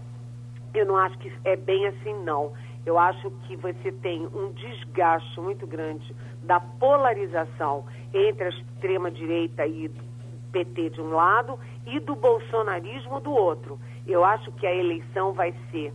[0.75, 2.53] eu não acho que é bem assim, não.
[2.85, 9.89] Eu acho que você tem um desgaste muito grande da polarização entre a extrema-direita e
[9.89, 10.03] do
[10.53, 13.79] PT de um lado e do bolsonarismo do outro.
[14.07, 15.93] Eu acho que a eleição vai ser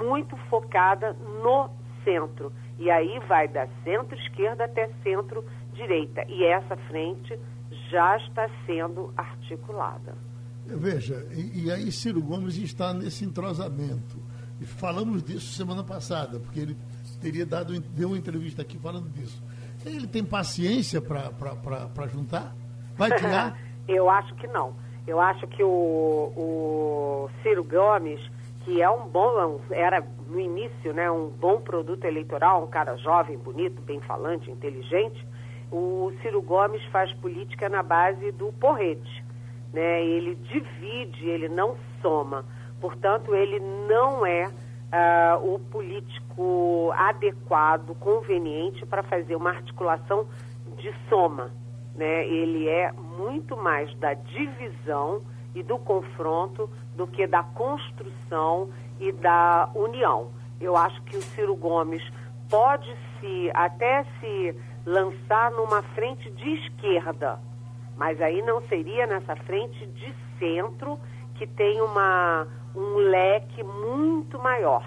[0.00, 1.70] muito focada no
[2.04, 2.52] centro.
[2.78, 6.24] E aí vai da centro-esquerda até centro-direita.
[6.28, 7.38] E essa frente
[7.90, 10.14] já está sendo articulada.
[10.66, 14.18] Veja, e, e, aí Ciro Gomes está nesse entrosamento.
[14.60, 16.76] E falamos disso semana passada, porque ele
[17.20, 19.42] teria dado deu uma entrevista aqui falando disso.
[19.84, 22.54] Ele tem paciência para juntar?
[22.96, 23.58] Vai tirar?
[23.86, 24.74] Eu acho que não.
[25.06, 28.20] Eu acho que o, o Ciro Gomes
[28.66, 33.38] que é um bom, era no início, né, um bom produto eleitoral, um cara jovem,
[33.38, 35.24] bonito, bem falante, inteligente.
[35.70, 39.24] O Ciro Gomes faz política na base do porrete,
[39.72, 40.04] né?
[40.04, 42.44] Ele divide, ele não soma.
[42.86, 50.24] Portanto, ele não é uh, o político adequado, conveniente para fazer uma articulação
[50.76, 51.50] de soma,
[51.96, 52.24] né?
[52.28, 55.20] Ele é muito mais da divisão
[55.52, 58.68] e do confronto do que da construção
[59.00, 60.28] e da união.
[60.60, 62.08] Eu acho que o Ciro Gomes
[62.48, 64.54] pode se até se
[64.86, 67.40] lançar numa frente de esquerda,
[67.96, 70.96] mas aí não seria nessa frente de centro
[71.36, 72.46] que tem uma,
[72.76, 74.84] um leque muito maior.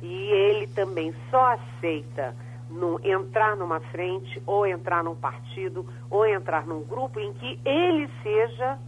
[0.00, 2.34] E ele também só aceita
[2.70, 8.08] no, entrar numa frente, ou entrar num partido, ou entrar num grupo em que ele
[8.22, 8.78] seja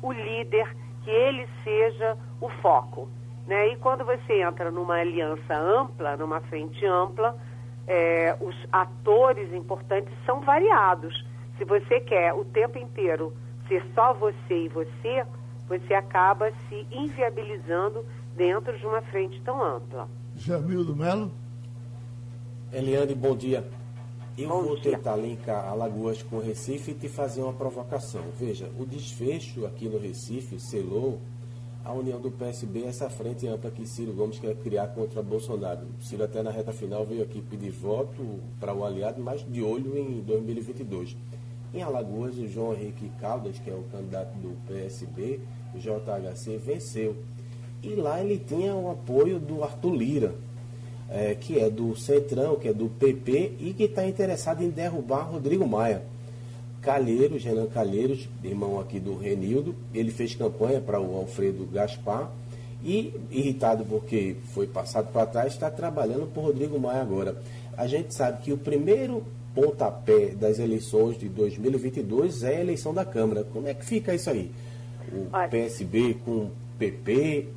[0.00, 3.08] o líder, que ele seja o foco.
[3.46, 3.68] Né?
[3.68, 7.36] E quando você entra numa aliança ampla, numa frente ampla,
[7.86, 11.24] é, os atores importantes são variados.
[11.58, 13.32] Se você quer o tempo inteiro
[13.68, 15.26] ser só você e você,
[15.68, 18.04] você acaba se inviabilizando
[18.36, 20.08] dentro de uma frente tão ampla.
[20.36, 21.30] Jamildo Melo.
[22.72, 23.64] Eliane, bom dia.
[24.36, 24.96] Eu Bom vou dia.
[24.96, 28.24] tentar linkar Alagoas com Recife e te fazer uma provocação.
[28.36, 31.20] Veja, o desfecho aqui no Recife selou
[31.84, 35.86] a união do PSB, essa frente ampla que Ciro Gomes quer criar contra Bolsonaro.
[36.00, 39.96] Ciro até na reta final veio aqui pedir voto para o aliado, mas de olho
[39.96, 41.16] em 2022.
[41.74, 45.40] Em Alagoas, o João Henrique Caldas, que é o candidato do PSB,
[45.74, 47.16] o JHC, venceu.
[47.82, 50.34] E lá ele tinha o apoio do Arthur Lira,
[51.10, 55.24] eh, que é do Centrão, que é do PP e que está interessado em derrubar
[55.24, 56.02] Rodrigo Maia.
[56.80, 62.30] Calheiros, Renan Calheiros, irmão aqui do Renildo, ele fez campanha para o Alfredo Gaspar
[62.84, 67.42] e, irritado porque foi passado para trás, está trabalhando por Rodrigo Maia agora.
[67.76, 73.04] A gente sabe que o primeiro pontapé das eleições de 2022 é a eleição da
[73.04, 73.44] Câmara.
[73.44, 74.50] Como é que fica isso aí?
[75.12, 75.48] O Olha.
[75.48, 77.48] PSB com o PP,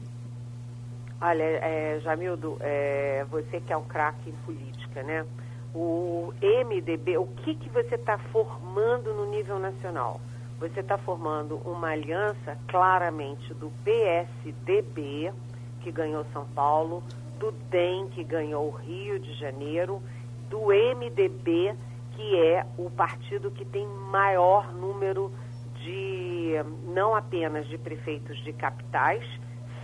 [1.20, 5.26] Olha, é, Jamildo, é, você que é um craque em política, né?
[5.74, 10.22] O MDB, o que, que você está formando no nível nacional?
[10.60, 15.34] Você está formando uma aliança claramente do PSDB,
[15.82, 17.04] que ganhou São Paulo,
[17.40, 20.02] do DEM, que ganhou o Rio de Janeiro,
[20.52, 21.76] do MDB,
[22.18, 25.32] que é o partido que tem maior número
[25.84, 26.54] de,
[26.88, 29.24] não apenas de prefeitos de capitais,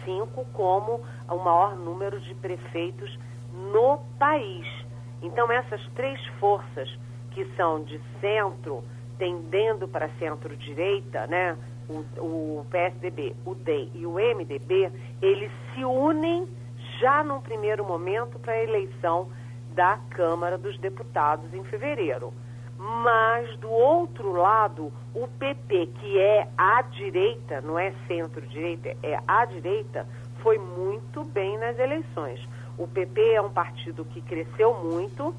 [0.04, 3.20] cinco, como o maior número de prefeitos
[3.72, 4.66] no país.
[5.22, 6.90] Então, essas três forças
[7.30, 8.84] que são de centro,
[9.20, 11.56] tendendo para centro-direita, né?
[11.88, 16.48] O, o PSDB, o DEM e o MDB, eles se unem
[17.00, 19.30] já num primeiro momento para a eleição
[19.74, 22.34] da Câmara dos Deputados em fevereiro.
[22.78, 29.46] Mas, do outro lado, o PP, que é à direita, não é centro-direita, é à
[29.46, 30.06] direita,
[30.42, 32.46] foi muito bem nas eleições.
[32.78, 35.34] O PP é um partido que cresceu muito,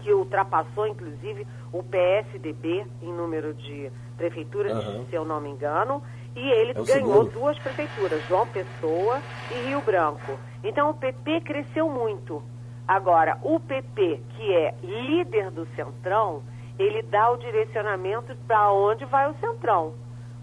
[0.00, 5.04] que ultrapassou, inclusive, o PSDB em número de prefeituras, Aham.
[5.10, 6.02] se eu não me engano,
[6.34, 6.86] e ele É ganhou
[7.24, 7.30] segundo.
[7.32, 9.20] duas prefeituras, João Pessoa
[9.50, 10.38] e Rio Branco.
[10.62, 12.42] Então, o PP cresceu muito.
[12.86, 16.42] Agora, o PP, que é líder do Centrão,
[16.78, 19.94] ele dá o direcionamento para onde vai o Centrão.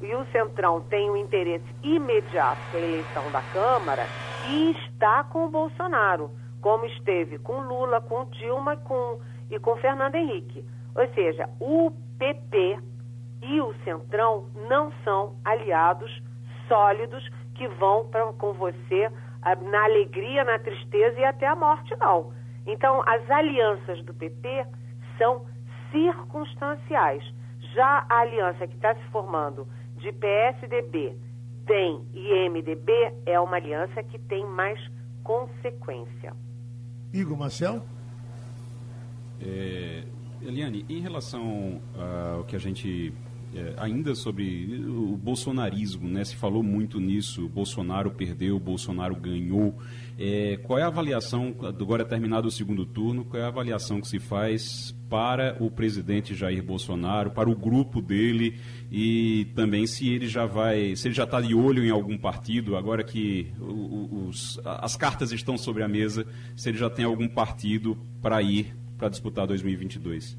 [0.02, 4.06] E o Centrão tem um interesse imediato com a eleição da Câmara
[4.50, 6.30] e está com o Bolsonaro,
[6.62, 9.20] como esteve com Lula, com Dilma com,
[9.50, 10.66] e com Fernando Henrique.
[10.96, 12.80] Ou seja, o PP
[13.42, 16.22] e o Centrão não são aliados
[16.68, 17.26] sólidos
[17.56, 19.10] que vão pra, com você
[19.62, 22.34] na alegria, na tristeza e até a morte, não.
[22.66, 24.66] Então, as alianças do PP
[25.18, 25.46] são
[25.92, 27.24] circunstanciais.
[27.74, 29.68] Já a aliança que está se formando
[29.98, 31.16] de PSDB,
[31.66, 34.80] DEM e MDB é uma aliança que tem mais
[35.24, 36.34] consequência.
[37.14, 37.84] Igor Marcel.
[39.42, 40.04] É,
[40.42, 41.82] Eliane, em relação
[42.36, 43.14] ao que a gente.
[43.56, 46.24] É, ainda sobre o bolsonarismo, né?
[46.24, 47.48] Se falou muito nisso.
[47.50, 49.78] Bolsonaro perdeu, Bolsonaro ganhou.
[50.18, 54.08] É, qual é a avaliação, agora terminado o segundo turno, qual é a avaliação que
[54.08, 58.60] se faz para o presidente Jair Bolsonaro, para o grupo dele
[58.92, 62.76] e também se ele já vai, se ele já está de olho em algum partido,
[62.76, 66.26] agora que os- as cartas estão sobre a mesa,
[66.56, 70.38] se ele já tem algum partido para ir para disputar 2022.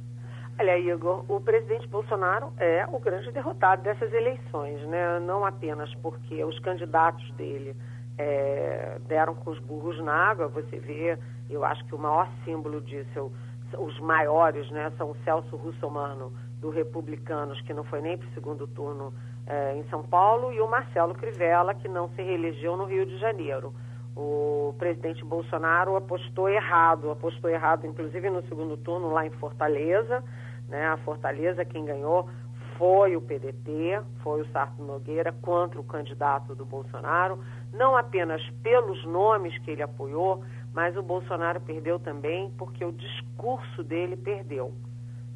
[0.56, 5.18] Olha, Igor, o presidente Bolsonaro é o grande derrotado dessas eleições, né?
[5.18, 7.74] Não apenas porque os candidatos dele
[8.16, 11.18] é, deram com os burros na água, você vê,
[11.50, 13.32] eu acho que o maior símbolo disso,
[13.72, 18.28] é os maiores, né, são o Celso Russomano, do Republicanos, que não foi nem para
[18.28, 19.12] o segundo turno
[19.46, 23.18] é, em São Paulo, e o Marcelo Crivella, que não se reelegeu no Rio de
[23.18, 23.74] Janeiro.
[24.16, 30.22] O presidente Bolsonaro apostou errado, apostou errado, inclusive no segundo turno lá em Fortaleza,
[30.74, 30.88] né?
[30.88, 32.28] A Fortaleza quem ganhou
[32.76, 37.38] foi o PDT, foi o Sarto Nogueira contra o candidato do Bolsonaro,
[37.72, 43.84] não apenas pelos nomes que ele apoiou, mas o Bolsonaro perdeu também porque o discurso
[43.84, 44.72] dele perdeu.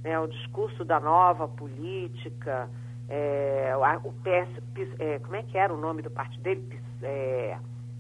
[0.03, 0.19] né?
[0.19, 2.69] O discurso da nova política,
[3.09, 3.73] é,
[4.03, 4.51] o, PS,
[4.99, 6.81] é, como é que era o nome do partido dele?
[7.01, 7.57] É,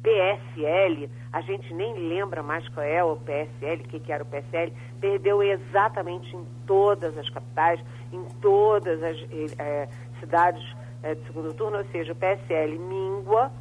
[0.08, 4.26] PSL, a gente nem lembra mais qual é o PSL, o que, que era o
[4.26, 7.78] PSL, perdeu exatamente em todas as capitais,
[8.10, 9.18] em todas as
[9.58, 9.88] é,
[10.18, 10.64] cidades
[11.02, 13.52] é, de segundo turno, ou seja, o PSL mingua,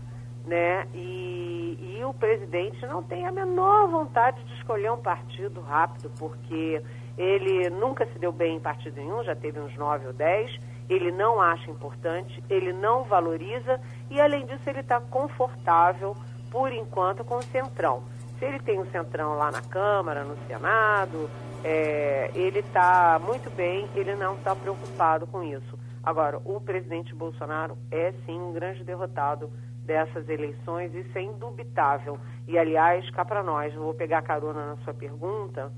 [0.46, 0.88] né?
[0.94, 6.82] E, e o presidente não tem a menor vontade de escolher um partido rápido, porque
[7.18, 10.58] ele nunca se deu bem em partido nenhum, já teve uns nove ou dez,
[10.90, 16.16] ele não acha importante, ele não valoriza e, além disso, ele está confortável,
[16.52, 18.04] por enquanto, com o Centrão.
[18.40, 21.30] Se ele tem o um Centrão lá na Câmara, no Senado,
[21.64, 25.78] é, ele está muito bem, ele não está preocupado com isso.
[26.04, 29.50] Agora, o presidente Bolsonaro é sim um grande derrotado
[29.84, 32.20] dessas eleições, isso é indubitável.
[32.48, 35.72] E, aliás, cá para nós, vou pegar carona na sua pergunta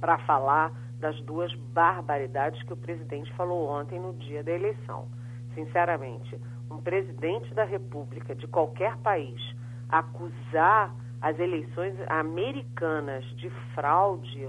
[0.00, 5.06] para falar das duas barbaridades que o presidente falou ontem no dia da eleição.
[5.54, 9.40] Sinceramente, um presidente da República de qualquer país
[9.88, 14.48] acusar as eleições americanas de fraude,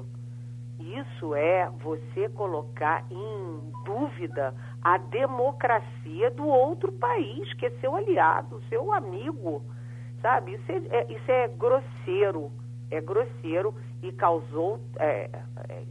[0.80, 8.62] isso é você colocar em dúvida a democracia do outro país, que é seu aliado,
[8.70, 9.64] seu amigo,
[10.22, 10.54] sabe?
[10.54, 12.52] Isso é, é isso é grosseiro,
[12.92, 13.74] é grosseiro
[14.04, 15.30] e causou é,
[15.68, 15.84] é,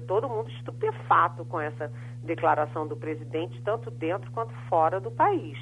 [0.00, 5.58] todo mundo estupefato com essa declaração do presidente, tanto dentro quanto fora do país.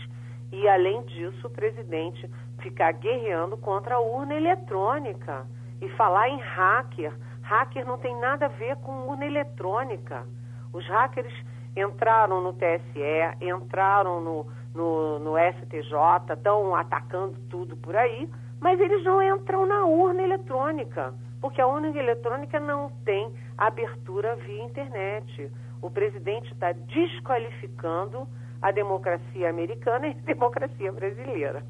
[0.52, 2.30] E, além disso, o presidente
[2.62, 5.46] ficar guerreando contra a urna eletrônica
[5.80, 7.12] e falar em hacker.
[7.42, 10.24] Hacker não tem nada a ver com urna eletrônica.
[10.72, 11.32] Os hackers
[11.76, 18.28] entraram no TSE, entraram no, no, no STJ, estão atacando tudo por aí,
[18.60, 24.64] mas eles não entram na urna eletrônica, porque a urna eletrônica não tem abertura via
[24.64, 25.50] internet.
[25.82, 28.26] O presidente está desqualificando
[28.62, 31.64] a democracia americana e a democracia brasileira.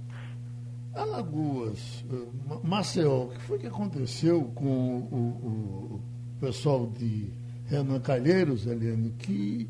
[0.95, 6.01] Alagoas, eh, Maceió, o que foi que aconteceu com o, o, o
[6.41, 7.33] pessoal de
[7.67, 9.69] Renan Calheiros, Eliane, que,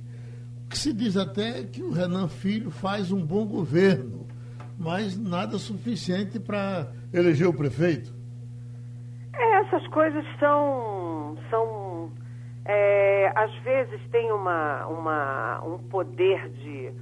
[0.68, 4.26] que se diz até que o Renan Filho faz um bom governo,
[4.78, 8.12] mas nada suficiente para eleger o prefeito?
[9.34, 12.10] É, essas coisas são, são
[12.64, 16.92] é, às vezes tem uma, uma, um poder de,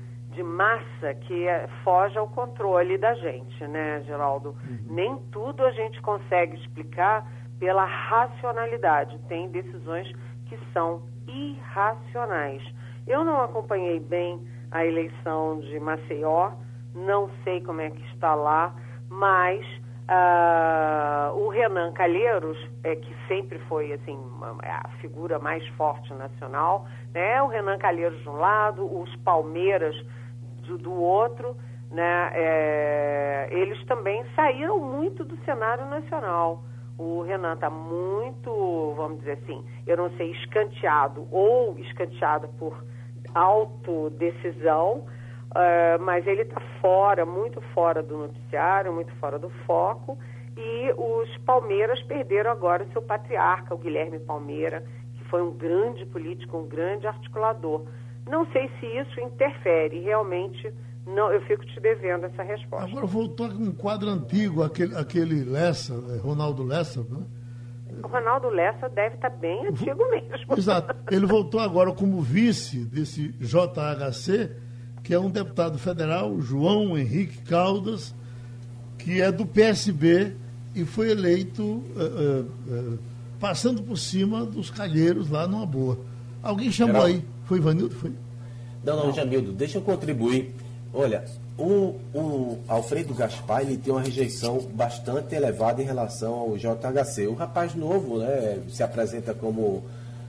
[0.40, 4.56] de massa que é, foge ao controle da gente, né, Geraldo?
[4.64, 4.78] Uhum.
[4.88, 7.26] Nem tudo a gente consegue explicar
[7.58, 9.18] pela racionalidade.
[9.28, 10.10] Tem decisões
[10.46, 12.62] que são irracionais.
[13.06, 16.52] Eu não acompanhei bem a eleição de Maceió,
[16.94, 18.74] não sei como é que está lá,
[19.10, 19.62] mas
[20.10, 24.18] Uh, o Renan Calheiros, é, que sempre foi assim
[24.64, 26.84] a figura mais forte nacional,
[27.14, 27.40] né?
[27.40, 29.94] o Renan Calheiros de um lado, os Palmeiras
[30.78, 31.56] do, outro,
[31.90, 32.30] né?
[32.32, 36.64] É, eles também saíram muito do cenário nacional.
[36.98, 42.84] O Renan está muito, vamos dizer assim, eu não sei, escanteado ou escanteado por
[43.34, 45.04] autodecisão,
[45.50, 50.16] Uh, mas ele está fora, muito fora do noticiário, muito fora do foco.
[50.56, 54.84] E os Palmeiras perderam agora o seu patriarca, o Guilherme Palmeira,
[55.16, 57.84] que foi um grande político, um grande articulador.
[58.28, 60.72] Não sei se isso interfere, realmente
[61.06, 62.88] não, eu fico te devendo essa resposta.
[62.88, 67.24] Agora voltou um quadro antigo, aquele, aquele Lessa, né, Ronaldo Lessa, né?
[68.02, 70.54] O Ronaldo Lessa deve estar tá bem antigo mesmo.
[70.56, 70.94] Exato.
[71.10, 74.50] Ele voltou agora como vice desse JHC
[75.02, 78.14] que é um deputado federal, João Henrique Caldas,
[78.98, 80.36] que é do PSB
[80.74, 82.98] e foi eleito uh, uh, uh,
[83.40, 85.98] passando por cima dos calheiros lá numa boa.
[86.42, 87.06] Alguém chamou Geral.
[87.08, 87.24] aí?
[87.50, 87.96] Foi Ivanildo?
[87.96, 88.12] Foi?
[88.84, 90.54] Não, não, Jamildo, deixa eu contribuir.
[90.94, 91.24] Olha,
[91.58, 97.26] o, o Alfredo Gaspar ele tem uma rejeição bastante elevada em relação ao JHC.
[97.26, 99.82] O rapaz novo né, se apresenta como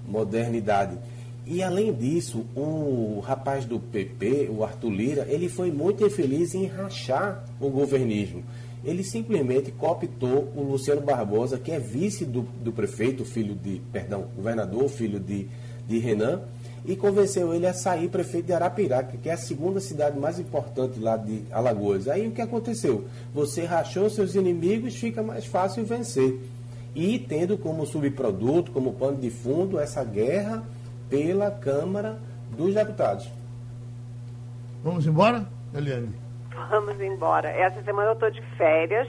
[0.08, 0.98] modernidade.
[1.46, 6.66] E além disso, o rapaz do PP, o Arthur Lira, ele foi muito infeliz em
[6.66, 8.44] rachar o governismo.
[8.84, 14.26] Ele simplesmente cooptou o Luciano Barbosa, que é vice do, do prefeito, filho de, perdão,
[14.36, 15.48] governador, filho de,
[15.88, 16.42] de Renan,
[16.84, 21.00] e convenceu ele a sair prefeito de Arapiraca, que é a segunda cidade mais importante
[21.00, 22.08] lá de Alagoas.
[22.08, 23.06] Aí o que aconteceu?
[23.34, 26.40] Você rachou seus inimigos, fica mais fácil vencer.
[26.96, 30.64] E tendo como subproduto, como pano de fundo, essa guerra
[31.10, 32.18] pela Câmara
[32.58, 33.30] dos Deputados.
[34.84, 36.10] Vamos embora, Eliane?
[36.70, 37.50] Vamos embora.
[37.50, 39.08] Essa semana eu estou de férias,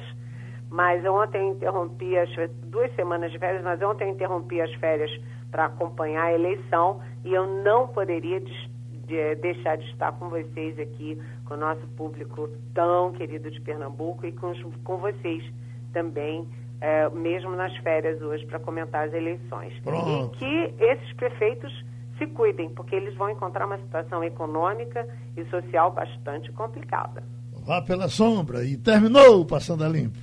[0.68, 2.29] mas ontem eu interrompi as
[2.64, 5.11] duas semanas de férias, mas ontem eu interrompi as férias
[5.53, 8.70] para acompanhar a eleição e eu não poderia de,
[9.07, 14.26] de, deixar de estar com vocês aqui, com o nosso público tão querido de Pernambuco
[14.26, 15.44] e com, com vocês
[15.92, 16.48] também,
[16.80, 19.78] é, mesmo nas férias hoje, para comentar as eleições.
[19.84, 20.34] Pronto.
[20.36, 21.84] E que esses prefeitos
[22.18, 27.22] se cuidem, porque eles vão encontrar uma situação econômica e social bastante complicada.
[27.64, 30.18] Vá pela sombra e terminou o Passando a Limpo.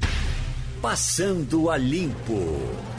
[0.81, 2.98] Passando a Limpo.